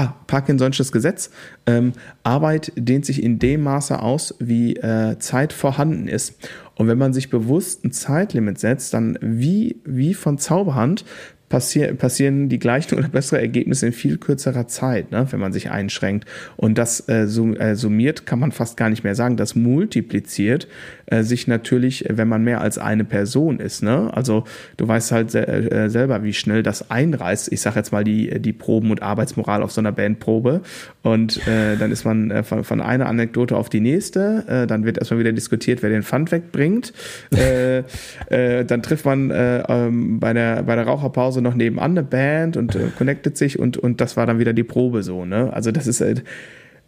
[0.00, 1.28] Ah, Parkinson'sches Gesetz.
[1.66, 1.92] Ähm,
[2.22, 6.36] Arbeit dehnt sich in dem Maße aus, wie äh, Zeit vorhanden ist.
[6.76, 11.04] Und wenn man sich bewusst ein Zeitlimit setzt, dann wie, wie von Zauberhand
[11.48, 15.70] passier passieren die gleichen oder bessere Ergebnisse in viel kürzerer Zeit, ne, wenn man sich
[15.70, 16.26] einschränkt.
[16.56, 19.36] Und das äh, äh, summiert kann man fast gar nicht mehr sagen.
[19.36, 20.68] Das multipliziert
[21.06, 23.82] äh, sich natürlich, wenn man mehr als eine Person ist.
[23.82, 24.10] Ne?
[24.14, 24.44] Also
[24.76, 27.52] du weißt halt se äh, selber, wie schnell das einreißt.
[27.52, 30.62] Ich sage jetzt mal die, die Proben und Arbeitsmoral auf so einer Bandprobe.
[31.02, 34.44] Und äh, dann ist man äh, von, von einer Anekdote auf die nächste.
[34.46, 36.92] Äh, dann wird erstmal wieder diskutiert, wer den Pfand wegbringt.
[37.34, 37.78] äh,
[38.28, 42.56] äh, dann trifft man äh, ähm, bei, der, bei der Raucherpause noch nebenan eine Band
[42.56, 45.24] und äh, connectet sich und, und das war dann wieder die Probe so.
[45.24, 45.52] Ne?
[45.52, 46.24] Also das ist halt.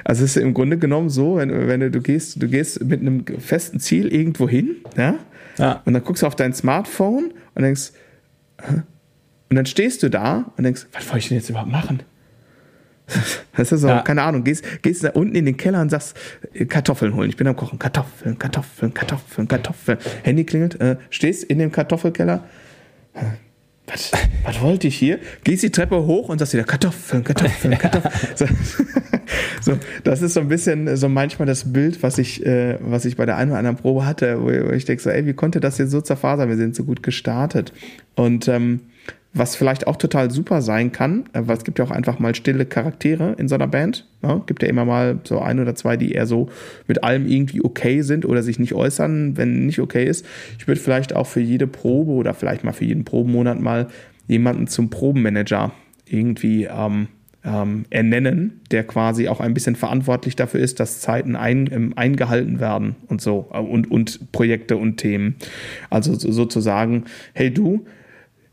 [0.03, 3.01] Also es ist im Grunde genommen so, wenn, wenn du, du gehst, du gehst mit
[3.01, 5.15] einem festen Ziel irgendwo hin, ja?
[5.57, 5.81] ja.
[5.83, 7.91] Und dann guckst du auf dein Smartphone und denkst,
[9.49, 12.03] und dann stehst du da und denkst, was wollte ich denn jetzt überhaupt machen?
[13.55, 14.01] Das ist so, ja.
[14.01, 16.15] keine Ahnung, gehst, gehst da unten in den Keller und sagst,
[16.53, 19.97] äh, Kartoffeln holen, ich bin am Kochen, Kartoffeln, Kartoffeln, Kartoffeln, Kartoffeln.
[20.23, 22.43] Handy klingelt, äh, stehst in dem Kartoffelkeller,
[23.87, 24.11] was,
[24.43, 25.19] was wollte ich hier?
[25.43, 28.11] Gehst die Treppe hoch und sagst wieder Kartoffeln, Kartoffeln, Kartoffeln.
[28.35, 28.45] so,
[29.61, 33.15] so, das ist so ein bisschen so manchmal das Bild, was ich, äh, was ich
[33.15, 35.61] bei der einen oder anderen Probe hatte, wo, wo ich denke so, ey, wie konnte
[35.61, 36.49] das jetzt so zerfasern?
[36.49, 37.71] Wir sind so gut gestartet.
[38.15, 38.81] Und ähm,
[39.37, 42.35] was vielleicht auch total super sein kann, äh, weil es gibt ja auch einfach mal
[42.35, 44.07] stille Charaktere in so einer Band.
[44.23, 46.49] Ja, gibt ja immer mal so ein oder zwei, die eher so
[46.87, 50.25] mit allem irgendwie okay sind oder sich nicht äußern, wenn nicht okay ist.
[50.57, 53.87] Ich würde vielleicht auch für jede Probe oder vielleicht mal für jeden Probenmonat mal
[54.27, 55.71] jemanden zum Probenmanager
[56.05, 57.07] irgendwie ähm,
[57.47, 62.59] ähm, ernennen, der quasi auch ein bisschen verantwortlich dafür ist, dass Zeiten ein, ähm, eingehalten
[62.59, 65.35] werden und so äh, und, und Projekte und Themen.
[65.89, 67.85] Also sozusagen, hey du,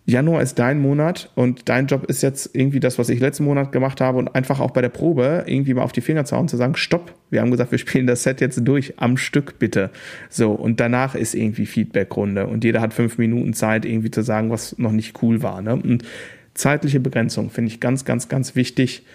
[0.06, 3.72] Januar ist dein Monat und dein Job ist jetzt irgendwie das, was ich letzten Monat
[3.72, 6.42] gemacht habe und einfach auch bei der Probe irgendwie mal auf die Finger zu hauen
[6.42, 9.58] und zu sagen, stopp, wir haben gesagt, wir spielen das Set jetzt durch, am Stück
[9.58, 9.90] bitte.
[10.28, 14.50] So, und danach ist irgendwie Feedbackrunde und jeder hat fünf Minuten Zeit, irgendwie zu sagen,
[14.50, 15.62] was noch nicht cool war.
[15.62, 15.74] Ne?
[15.74, 16.04] Und
[16.52, 19.06] zeitliche Begrenzung finde ich ganz, ganz, ganz wichtig,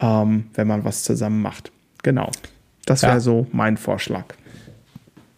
[0.00, 1.72] ähm, wenn man was zusammen macht.
[2.04, 2.30] Genau.
[2.84, 3.20] Das wäre ja.
[3.20, 4.26] so mein Vorschlag.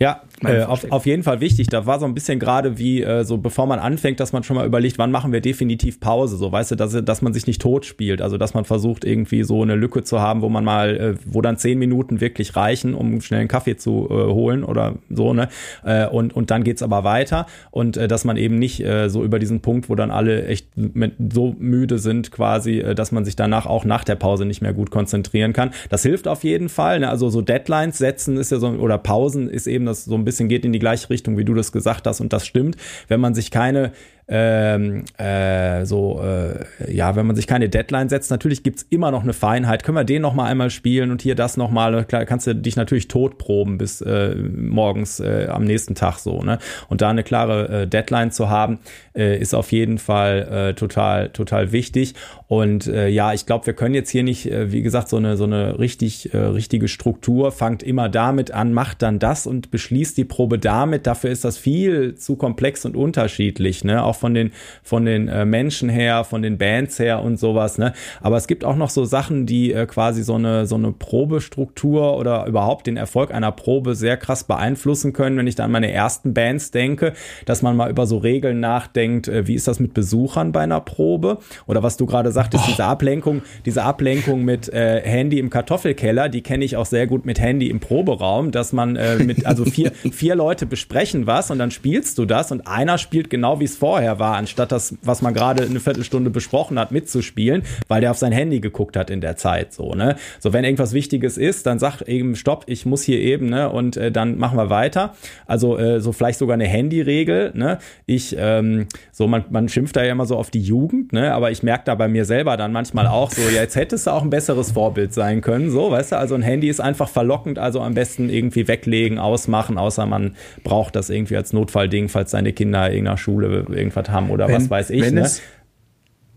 [0.00, 1.66] Ja, äh, auf, auf jeden Fall wichtig.
[1.66, 4.54] Da war so ein bisschen gerade wie, äh, so bevor man anfängt, dass man schon
[4.54, 6.36] mal überlegt, wann machen wir definitiv Pause.
[6.36, 8.22] So, weißt du, dass, dass man sich nicht tot spielt.
[8.22, 11.42] Also, dass man versucht, irgendwie so eine Lücke zu haben, wo man mal, äh, wo
[11.42, 15.48] dann zehn Minuten wirklich reichen, um schnell einen Kaffee zu äh, holen oder so, ne?
[15.84, 17.46] Äh, und, und dann geht's aber weiter.
[17.72, 20.68] Und äh, dass man eben nicht äh, so über diesen Punkt, wo dann alle echt
[20.76, 24.62] mit, so müde sind, quasi, äh, dass man sich danach auch nach der Pause nicht
[24.62, 25.70] mehr gut konzentrieren kann.
[25.88, 27.00] Das hilft auf jeden Fall.
[27.00, 27.08] Ne?
[27.08, 30.48] Also so Deadlines setzen ist ja so, oder Pausen ist eben das so ein bisschen
[30.48, 32.76] geht in die gleiche Richtung, wie du das gesagt hast, und das stimmt.
[33.08, 33.92] Wenn man sich keine
[34.30, 39.22] ähm, äh, so, äh, ja, wenn man sich keine Deadline setzt, natürlich gibt's immer noch
[39.22, 39.84] eine Feinheit.
[39.84, 42.04] Können wir den noch mal einmal spielen und hier das noch mal?
[42.04, 46.58] Klar, kannst du dich natürlich totproben bis äh, morgens äh, am nächsten Tag so, ne?
[46.88, 48.80] Und da eine klare äh, Deadline zu haben,
[49.16, 52.14] äh, ist auf jeden Fall äh, total, total wichtig.
[52.48, 55.38] Und äh, ja, ich glaube, wir können jetzt hier nicht, äh, wie gesagt, so eine
[55.38, 60.18] so eine richtig äh, richtige Struktur fangt immer damit an, macht dann das und beschließt
[60.18, 61.06] die Probe damit.
[61.06, 64.04] Dafür ist das viel zu komplex und unterschiedlich, ne?
[64.04, 64.52] Auch von den,
[64.82, 67.78] von den äh, Menschen her, von den Bands her und sowas.
[67.78, 67.92] Ne?
[68.20, 72.16] Aber es gibt auch noch so Sachen, die äh, quasi so eine, so eine Probestruktur
[72.16, 75.36] oder überhaupt den Erfolg einer Probe sehr krass beeinflussen können.
[75.36, 77.12] Wenn ich da an meine ersten Bands denke,
[77.46, 80.80] dass man mal über so Regeln nachdenkt, äh, wie ist das mit Besuchern bei einer
[80.80, 81.38] Probe?
[81.66, 82.70] Oder was du gerade sagtest, oh.
[82.70, 87.26] diese Ablenkung, diese Ablenkung mit äh, Handy im Kartoffelkeller, die kenne ich auch sehr gut
[87.26, 91.58] mit Handy im Proberaum, dass man äh, mit, also vier, vier Leute besprechen was und
[91.58, 94.96] dann spielst du das und einer spielt genau wie es vorher vorher war, anstatt das,
[95.02, 99.10] was man gerade eine Viertelstunde besprochen hat, mitzuspielen, weil der auf sein Handy geguckt hat
[99.10, 99.72] in der Zeit.
[99.72, 100.16] So, ne?
[100.40, 103.68] So, wenn irgendwas Wichtiges ist, dann sag eben, stopp, ich muss hier eben, ne?
[103.68, 105.14] Und äh, dann machen wir weiter.
[105.46, 107.78] Also äh, so vielleicht sogar eine Handyregel, ne?
[108.06, 111.34] Ich, ähm, so, man, man schimpft da ja immer so auf die Jugend, ne?
[111.34, 114.10] Aber ich merke da bei mir selber dann manchmal auch so, ja, jetzt hättest du
[114.12, 116.18] auch ein besseres Vorbild sein können, so, weißt du?
[116.18, 120.96] Also ein Handy ist einfach verlockend, also am besten irgendwie weglegen, ausmachen, außer man braucht
[120.96, 124.54] das irgendwie als Notfallding, falls seine Kinder in irgendeiner Schule irgendwas geliefert haben oder wenn,
[124.54, 125.02] was weiß ich.
[125.02, 125.22] Wenn, ne?
[125.22, 125.42] es,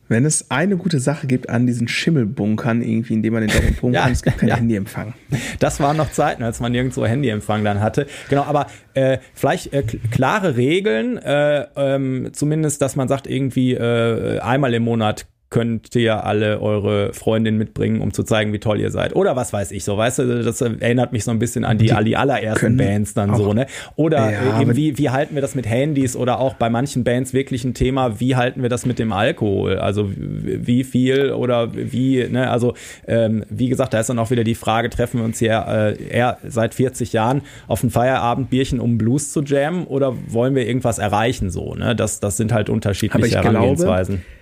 [0.07, 3.75] wenn es eine gute Sache gibt an diesen Schimmelbunkern, irgendwie, in dem man den Daumen
[3.79, 4.57] pumpen ja, es gibt kein ja.
[4.57, 5.13] Handyempfang.
[5.59, 8.07] Das waren noch Zeiten, als man nirgendwo Handyempfang dann hatte.
[8.29, 14.39] Genau, aber äh, vielleicht äh, klare Regeln, äh, ähm, zumindest, dass man sagt, irgendwie äh,
[14.39, 18.89] einmal im Monat könnt ihr alle eure Freundin mitbringen, um zu zeigen, wie toll ihr
[18.89, 19.13] seid.
[19.15, 21.87] Oder was weiß ich so, weißt du, das erinnert mich so ein bisschen an die,
[21.87, 23.67] die, die allerersten Bands dann so, ne?
[23.97, 27.33] Oder ja, eben, wie, wie halten wir das mit Handys oder auch bei manchen Bands
[27.33, 29.77] wirklich ein Thema, wie halten wir das mit dem Alkohol?
[29.77, 32.49] Also wie viel oder wie, ne?
[32.49, 32.73] Also
[33.05, 36.01] ähm, wie gesagt, da ist dann auch wieder die Frage, treffen wir uns hier äh,
[36.01, 40.97] eher seit 40 Jahren auf ein Feierabendbierchen, um Blues zu jammen oder wollen wir irgendwas
[40.97, 41.93] erreichen so, ne?
[41.93, 44.15] Das, das sind halt unterschiedliche Herangehensweisen.
[44.15, 44.40] Glaube,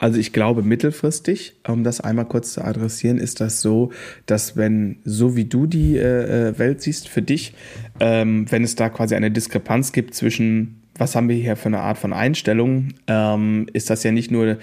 [0.00, 3.92] also ich glaube mittelfristig, um das einmal kurz zu adressieren, ist das so,
[4.24, 7.52] dass wenn so wie du die äh, äh, Welt siehst für dich,
[8.00, 11.80] ähm, wenn es da quasi eine Diskrepanz gibt zwischen, was haben wir hier für eine
[11.80, 14.56] Art von Einstellung, ähm, ist das ja nicht nur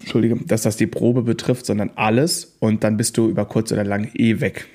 [0.00, 3.84] Entschuldige, dass das die Probe betrifft, sondern alles und dann bist du über kurz oder
[3.84, 4.66] lang eh weg.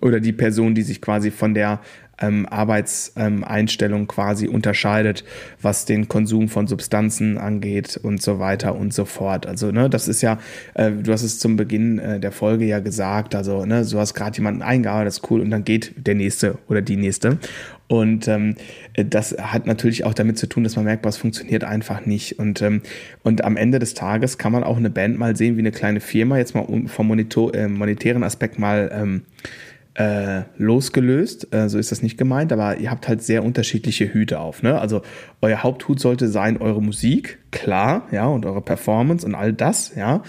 [0.00, 1.80] Oder die Person, die sich quasi von der
[2.20, 5.24] ähm, Arbeitseinstellung quasi unterscheidet,
[5.62, 9.46] was den Konsum von Substanzen angeht und so weiter und so fort.
[9.46, 10.38] Also, ne, das ist ja,
[10.74, 14.14] äh, du hast es zum Beginn äh, der Folge ja gesagt, also, ne, du hast
[14.14, 17.38] gerade jemanden eingearbeitet, das ist cool, und dann geht der nächste oder die nächste.
[17.88, 18.54] Und ähm,
[18.94, 22.38] das hat natürlich auch damit zu tun, dass man merkt, was funktioniert einfach nicht.
[22.38, 22.82] Und, ähm,
[23.22, 26.00] und am Ende des Tages kann man auch eine Band mal sehen wie eine kleine
[26.00, 29.22] Firma, jetzt mal vom Monitor, äh, monetären Aspekt mal ähm,
[29.98, 31.52] äh, losgelöst.
[31.52, 34.62] Äh, so ist das nicht gemeint, aber ihr habt halt sehr unterschiedliche Hüte auf.
[34.62, 34.80] Ne?
[34.80, 35.02] Also
[35.40, 40.22] euer Haupthut sollte sein eure Musik, klar, ja, und eure Performance und all das, ja.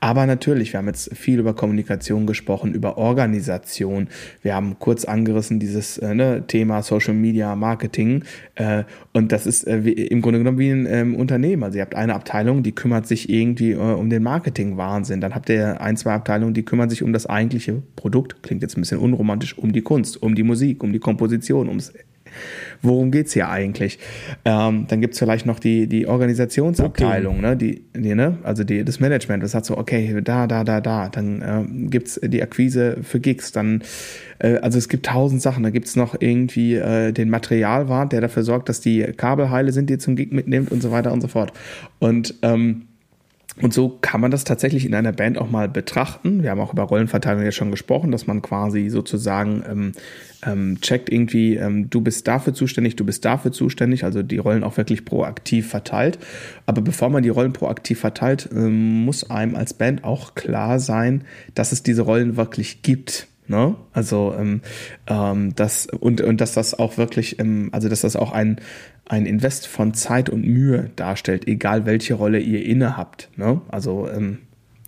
[0.00, 4.08] Aber natürlich, wir haben jetzt viel über Kommunikation gesprochen, über Organisation.
[4.42, 8.24] Wir haben kurz angerissen dieses äh, ne, Thema Social Media Marketing.
[8.56, 11.62] Äh, und das ist äh, wie, im Grunde genommen wie ein ähm, Unternehmen.
[11.62, 15.20] Also ihr habt eine Abteilung, die kümmert sich irgendwie äh, um den Marketing-Wahnsinn.
[15.20, 18.42] Dann habt ihr ein, zwei Abteilungen, die kümmern sich um das eigentliche Produkt.
[18.42, 21.92] Klingt jetzt ein bisschen unromantisch, um die Kunst, um die Musik, um die Komposition, ums
[22.82, 23.98] worum geht's hier eigentlich?
[24.44, 27.46] Ähm, dann gibt's vielleicht noch die, die Organisationsabteilung, okay.
[27.46, 27.56] ne?
[27.56, 28.38] Die, die, ne?
[28.42, 31.08] also die, das Management, das hat so, okay, da, da, da, da.
[31.08, 33.82] Dann äh, gibt's die Akquise für Gigs, dann
[34.38, 35.62] äh, also es gibt tausend Sachen.
[35.62, 39.88] Da gibt's noch irgendwie äh, den Materialwart, der dafür sorgt, dass die Kabel heile sind,
[39.88, 41.52] die ihr zum Gig mitnimmt und so weiter und so fort.
[41.98, 42.82] Und ähm,
[43.62, 46.42] und so kann man das tatsächlich in einer Band auch mal betrachten.
[46.42, 49.92] Wir haben auch über Rollenverteilung ja schon gesprochen, dass man quasi sozusagen ähm,
[50.44, 54.62] ähm, checkt irgendwie, ähm, du bist dafür zuständig, du bist dafür zuständig, also die Rollen
[54.62, 56.18] auch wirklich proaktiv verteilt.
[56.66, 61.24] Aber bevor man die Rollen proaktiv verteilt, ähm, muss einem als Band auch klar sein,
[61.54, 63.26] dass es diese Rollen wirklich gibt.
[63.48, 63.76] Ne?
[63.92, 64.62] Also ähm,
[65.06, 68.60] ähm, das und und dass das auch wirklich, ähm, also dass das auch ein
[69.08, 73.30] ein Invest von Zeit und Mühe darstellt, egal welche Rolle ihr inne habt.
[73.36, 73.60] Ne?
[73.68, 74.38] Also ähm,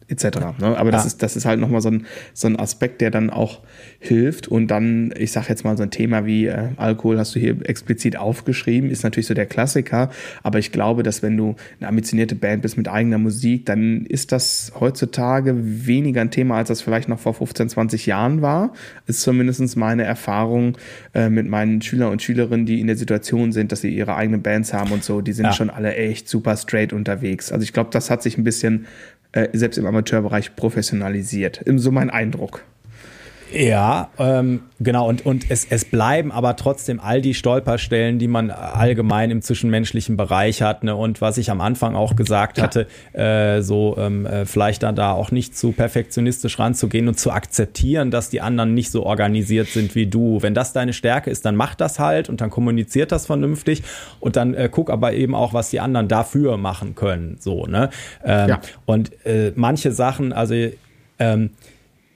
[0.09, 0.39] etc.
[0.59, 0.77] Ne?
[0.77, 1.07] Aber das, ja.
[1.09, 3.61] ist, das ist halt nochmal so ein, so ein Aspekt, der dann auch
[3.99, 4.49] hilft.
[4.49, 7.57] Und dann, ich sag jetzt mal, so ein Thema wie äh, Alkohol hast du hier
[7.69, 10.11] explizit aufgeschrieben, ist natürlich so der Klassiker.
[10.43, 14.33] Aber ich glaube, dass wenn du eine ambitionierte Band bist mit eigener Musik, dann ist
[14.33, 15.55] das heutzutage
[15.87, 18.73] weniger ein Thema, als das vielleicht noch vor 15, 20 Jahren war.
[19.07, 20.79] Ist zumindest meine Erfahrung
[21.15, 24.43] äh, mit meinen Schülern und Schülerinnen, die in der Situation sind, dass sie ihre eigenen
[24.43, 25.21] Bands haben und so.
[25.21, 25.53] Die sind ja.
[25.53, 27.53] schon alle echt super straight unterwegs.
[27.53, 28.87] Also ich glaube, das hat sich ein bisschen
[29.33, 31.63] äh, selbst im Amateurbereich professionalisiert.
[31.77, 32.65] So mein Eindruck.
[33.53, 35.09] Ja, ähm, genau.
[35.09, 40.17] Und, und es, es bleiben aber trotzdem all die Stolperstellen, die man allgemein im zwischenmenschlichen
[40.17, 40.85] Bereich hat.
[40.85, 40.95] Ne?
[40.95, 42.65] Und was ich am Anfang auch gesagt ja.
[42.65, 47.31] hatte, äh, so ähm, äh, vielleicht dann da auch nicht zu perfektionistisch ranzugehen und zu
[47.31, 50.43] akzeptieren, dass die anderen nicht so organisiert sind wie du.
[50.43, 53.83] Wenn das deine Stärke ist, dann mach das halt und dann kommuniziert das vernünftig
[54.21, 57.37] und dann äh, guck aber eben auch, was die anderen dafür machen können.
[57.41, 57.91] So, ne?
[58.25, 58.61] Ähm, ja.
[58.85, 60.55] Und äh, manche Sachen, also
[61.19, 61.51] ähm,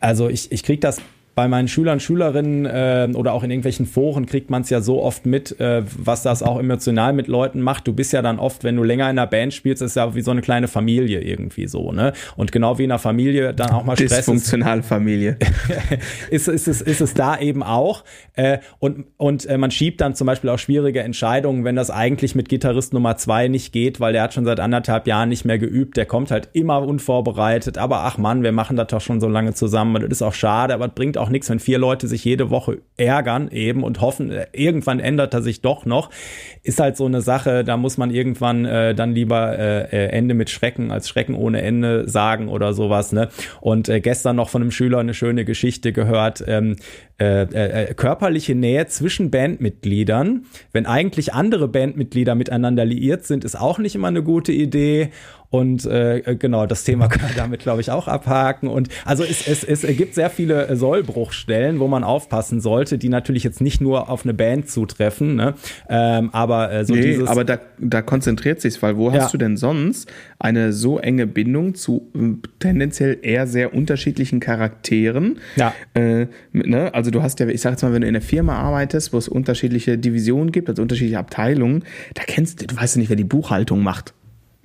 [0.02, 1.00] also ich, ich kriege das
[1.34, 5.02] bei meinen Schülern, Schülerinnen äh, oder auch in irgendwelchen Foren kriegt man es ja so
[5.02, 7.86] oft mit, äh, was das auch emotional mit Leuten macht.
[7.86, 10.20] Du bist ja dann oft, wenn du länger in einer Band spielst, ist ja wie
[10.20, 12.12] so eine kleine Familie irgendwie so, ne?
[12.36, 15.38] Und genau wie in einer Familie dann auch mal Stress Dysfunktionale Familie.
[16.30, 18.04] ist, ist, es, ist es da eben auch.
[18.34, 22.34] Äh, und und äh, man schiebt dann zum Beispiel auch schwierige Entscheidungen, wenn das eigentlich
[22.34, 25.58] mit Gitarrist Nummer zwei nicht geht, weil der hat schon seit anderthalb Jahren nicht mehr
[25.58, 25.96] geübt.
[25.96, 27.78] Der kommt halt immer unvorbereitet.
[27.78, 29.96] Aber ach Mann, wir machen das doch schon so lange zusammen.
[29.96, 32.50] Und das ist auch schade, aber es bringt auch nichts, wenn vier Leute sich jede
[32.50, 36.10] Woche ärgern eben und hoffen, äh, irgendwann ändert er sich doch noch.
[36.62, 40.34] Ist halt so eine Sache, da muss man irgendwann äh, dann lieber äh, äh, Ende
[40.34, 43.12] mit Schrecken als Schrecken ohne Ende sagen oder sowas.
[43.12, 43.28] Ne?
[43.60, 46.44] Und äh, gestern noch von einem Schüler eine schöne Geschichte gehört.
[46.46, 46.76] Ähm,
[47.22, 53.78] äh, äh, körperliche Nähe zwischen Bandmitgliedern, wenn eigentlich andere Bandmitglieder miteinander liiert sind, ist auch
[53.78, 55.10] nicht immer eine gute Idee.
[55.52, 58.68] Und äh, genau, das Thema kann man damit, glaube ich, auch abhaken.
[58.68, 63.44] Und also es, es, es gibt sehr viele Sollbruchstellen, wo man aufpassen sollte, die natürlich
[63.44, 65.52] jetzt nicht nur auf eine Band zutreffen, ne?
[65.90, 67.28] ähm, aber äh, so nee, dieses.
[67.28, 69.20] Aber da, da konzentriert sich's, weil wo ja.
[69.20, 75.38] hast du denn sonst eine so enge Bindung zu äh, tendenziell eher sehr unterschiedlichen Charakteren?
[75.56, 75.74] Ja.
[75.92, 76.94] Äh, ne?
[76.94, 79.18] Also du hast ja, ich sag jetzt mal, wenn du in einer Firma arbeitest, wo
[79.18, 81.84] es unterschiedliche Divisionen gibt, also unterschiedliche Abteilungen,
[82.14, 84.14] da kennst du, du weißt ja nicht, wer die Buchhaltung macht.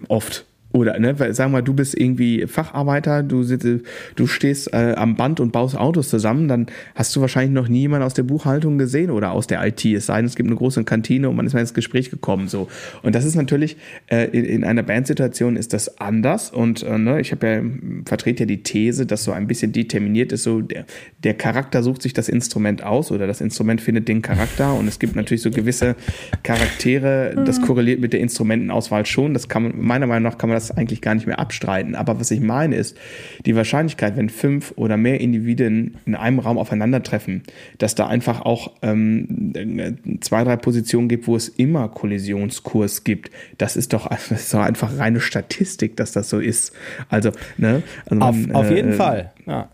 [0.08, 0.47] Oft.
[0.74, 3.68] Oder, ne, sag mal, du bist irgendwie Facharbeiter, du, sitzt,
[4.16, 7.82] du stehst äh, am Band und baust Autos zusammen, dann hast du wahrscheinlich noch nie
[7.82, 9.86] jemanden aus der Buchhaltung gesehen oder aus der IT.
[9.86, 12.50] Es sei denn, es gibt eine große Kantine und man ist mal ins Gespräch gekommen.
[12.50, 12.68] so.
[13.02, 16.52] Und das ist natürlich, äh, in, in einer Bandsituation ist das anders.
[16.52, 17.62] Und äh, ne, ich habe ja,
[18.06, 20.86] vertrete ja die These, dass so ein bisschen determiniert ist, so der,
[21.24, 24.74] der Charakter sucht sich das Instrument aus oder das Instrument findet den Charakter.
[24.74, 25.96] Und es gibt natürlich so gewisse
[26.44, 29.34] Charaktere, das korreliert mit der Instrumentenauswahl schon.
[29.34, 31.96] Das kann man, meiner Meinung nach kann man das eigentlich gar nicht mehr abstreiten.
[31.96, 32.98] Aber was ich meine ist,
[33.46, 37.44] die Wahrscheinlichkeit, wenn fünf oder mehr Individuen in einem Raum aufeinandertreffen,
[37.78, 43.76] dass da einfach auch ähm, zwei, drei Positionen gibt, wo es immer Kollisionskurs gibt, das
[43.78, 46.74] ist doch, das ist doch einfach reine Statistik, dass das so ist.
[47.10, 47.84] Also, ne?
[48.06, 49.70] Also man, auf, auf jeden äh, Fall, ja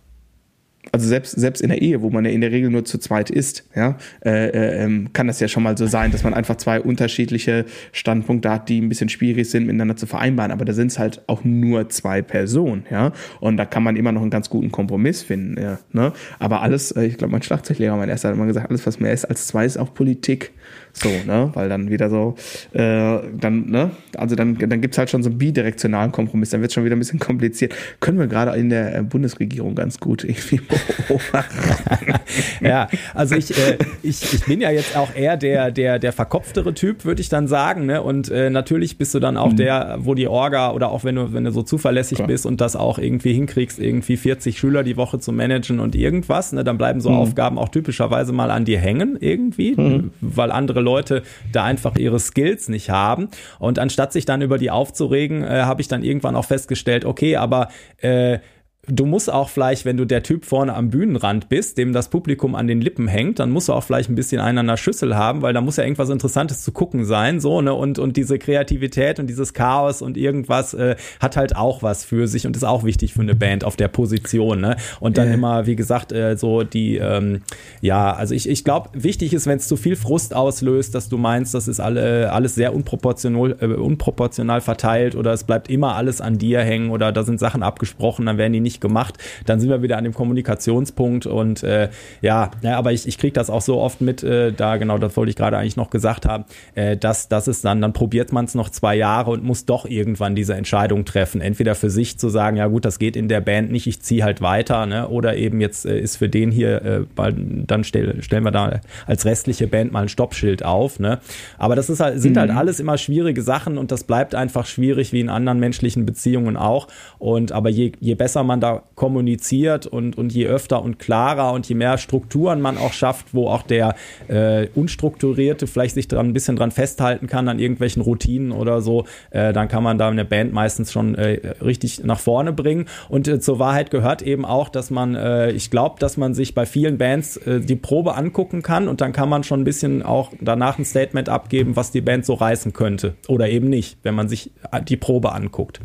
[0.92, 3.30] also selbst, selbst in der Ehe, wo man ja in der Regel nur zu zweit
[3.30, 6.58] ist, ja, äh, äh, ähm, kann das ja schon mal so sein, dass man einfach
[6.58, 10.52] zwei unterschiedliche Standpunkte hat, die ein bisschen schwierig sind, miteinander zu vereinbaren.
[10.52, 13.14] Aber da sind es halt auch nur zwei Personen, ja.
[13.40, 15.80] Und da kann man immer noch einen ganz guten Kompromiss finden, ja.
[15.94, 16.12] Ne?
[16.40, 19.14] Aber alles, äh, ich glaube, mein Schlagzeuglehrer, mein erster hat immer gesagt, alles, was mehr
[19.14, 20.52] ist als zwei, ist auch Politik.
[20.96, 21.50] So, ne?
[21.54, 22.36] Weil dann wieder so,
[22.72, 23.91] äh, dann, ne?
[24.16, 27.00] Also dann, dann gibt's halt schon so einen bidirektionalen Kompromiss, dann wird's schon wieder ein
[27.00, 27.74] bisschen kompliziert.
[28.00, 30.62] Können wir gerade in der äh, Bundesregierung ganz gut irgendwie
[31.08, 32.14] beobachten.
[32.62, 36.76] ja, also ich, äh, ich, ich bin ja jetzt auch eher der, der, der verkopftere
[36.76, 37.88] Typ, würde ich dann sagen.
[37.88, 38.02] Ne?
[38.04, 39.58] Und äh, natürlich bist du dann auch mhm.
[39.58, 42.28] der, wo die Orga oder auch wenn du, wenn du so zuverlässig Klar.
[42.28, 46.54] bist und das auch irgendwie hinkriegst, irgendwie 40 Schüler die Woche zu managen und irgendwas,
[46.54, 46.64] ne?
[46.64, 47.18] dann bleiben so mhm.
[47.18, 50.12] Aufgaben auch typischerweise mal an dir hängen irgendwie, mhm.
[50.22, 53.30] weil andere Leute da einfach ihre Skills nicht haben.
[53.60, 57.38] Und anstatt sich dann über die aufzuregen, äh, habe ich dann irgendwann auch festgestellt, okay,
[57.38, 58.40] aber äh,
[58.88, 62.54] du musst auch vielleicht, wenn du der Typ vorne am Bühnenrand bist, dem das Publikum
[62.54, 65.16] an den Lippen hängt, dann musst du auch vielleicht ein bisschen einen an der Schüssel
[65.16, 68.38] haben, weil da muss ja irgendwas Interessantes zu gucken sein, so, ne, und, und diese
[68.38, 72.66] Kreativität und dieses Chaos und irgendwas äh, hat halt auch was für sich und ist
[72.66, 75.36] auch wichtig für eine Band auf der Position, ne, und dann äh.
[75.36, 77.42] immer, wie gesagt, äh, so die, ähm,
[77.80, 81.18] ja, also ich, ich glaube, wichtig ist, wenn es zu viel Frust auslöst, dass du
[81.18, 86.20] meinst, das ist alle, alles sehr unproportional, äh, unproportional verteilt oder es bleibt immer alles
[86.20, 89.18] an dir hängen oder da sind Sachen abgesprochen, dann werden die nicht nicht gemacht.
[89.46, 91.90] Dann sind wir wieder an dem Kommunikationspunkt und äh,
[92.22, 95.16] ja, ja, aber ich, ich kriege das auch so oft mit, äh, da genau, das
[95.16, 96.46] wollte ich gerade eigentlich noch gesagt haben,
[96.76, 99.86] äh, dass das ist dann, dann probiert man es noch zwei Jahre und muss doch
[99.86, 101.42] irgendwann diese Entscheidung treffen.
[101.42, 104.24] Entweder für sich zu sagen, ja gut, das geht in der Band nicht, ich ziehe
[104.24, 105.08] halt weiter, ne?
[105.08, 107.34] oder eben jetzt äh, ist für den hier, äh,
[107.68, 111.00] dann stell, stellen wir da als restliche Band mal ein Stoppschild auf.
[111.00, 111.20] Ne?
[111.58, 112.56] Aber das ist halt, sind halt mhm.
[112.56, 116.58] halt alles immer schwierige Sachen und das bleibt einfach schwierig wie in anderen menschlichen Beziehungen
[116.58, 116.88] auch.
[117.20, 121.68] Und aber je, je besser man da kommuniziert und, und je öfter und klarer und
[121.68, 123.95] je mehr Strukturen man auch schafft, wo auch der
[124.30, 129.05] äh, Unstrukturierte vielleicht sich dran ein bisschen dran festhalten kann an irgendwelchen Routinen oder so,
[129.32, 132.86] äh, dann kann man da eine Band meistens schon äh, richtig nach vorne bringen.
[133.09, 136.55] Und äh, zur Wahrheit gehört eben auch, dass man, äh, ich glaube, dass man sich
[136.55, 140.03] bei vielen Bands äh, die Probe angucken kann und dann kann man schon ein bisschen
[140.03, 143.16] auch danach ein Statement abgeben, was die Band so reißen könnte.
[143.28, 144.51] Oder eben nicht, wenn man sich
[144.88, 145.82] die Probe anguckt,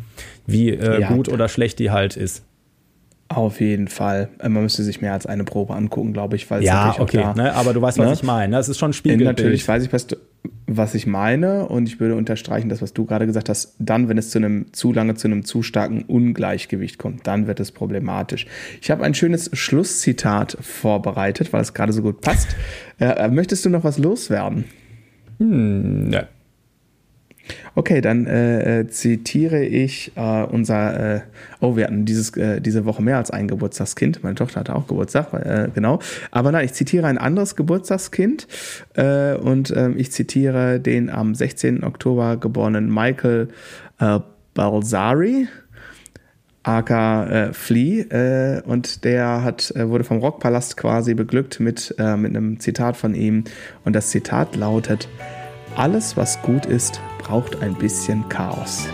[0.47, 1.09] wie äh, ja.
[1.09, 2.45] gut oder schlecht die halt ist.
[3.29, 4.29] Auf jeden Fall.
[4.39, 6.49] Äh, man müsste sich mehr als eine Probe angucken, glaube ich.
[6.49, 7.53] Weil ja, okay, da, ne?
[7.53, 8.13] aber du weißt, was ne?
[8.13, 8.55] ich meine.
[8.55, 9.27] Das ist schon ein Spiegelbild.
[9.27, 10.15] Natürlich weiß ich, was, du,
[10.65, 14.17] was ich meine und ich würde unterstreichen, das, was du gerade gesagt hast, dann, wenn
[14.17, 18.47] es zu einem zu lange, zu einem zu starken Ungleichgewicht kommt, dann wird es problematisch.
[18.81, 22.55] Ich habe ein schönes Schlusszitat vorbereitet, weil es gerade so gut passt.
[22.99, 24.65] Äh, möchtest du noch was loswerden?
[25.37, 26.27] Hm, ne.
[27.75, 31.21] Okay, dann äh, äh, zitiere ich äh, unser, äh,
[31.61, 34.23] oh, wir hatten dieses, äh, diese Woche mehr als ein Geburtstagskind.
[34.23, 35.99] Meine Tochter hatte auch Geburtstag, äh, genau.
[36.31, 38.47] Aber nein, ich zitiere ein anderes Geburtstagskind
[38.95, 41.83] und äh, ich zitiere den am 16.
[41.83, 43.49] Oktober geborenen Michael
[44.53, 45.47] Balsari.
[46.63, 53.13] aka Flea, und der hat, wurde vom Rockpalast quasi beglückt mit, mit einem Zitat von
[53.13, 53.43] ihm.
[53.85, 55.07] Und das Zitat lautet:
[55.75, 58.87] Alles, was gut ist, braucht ein bisschen Chaos.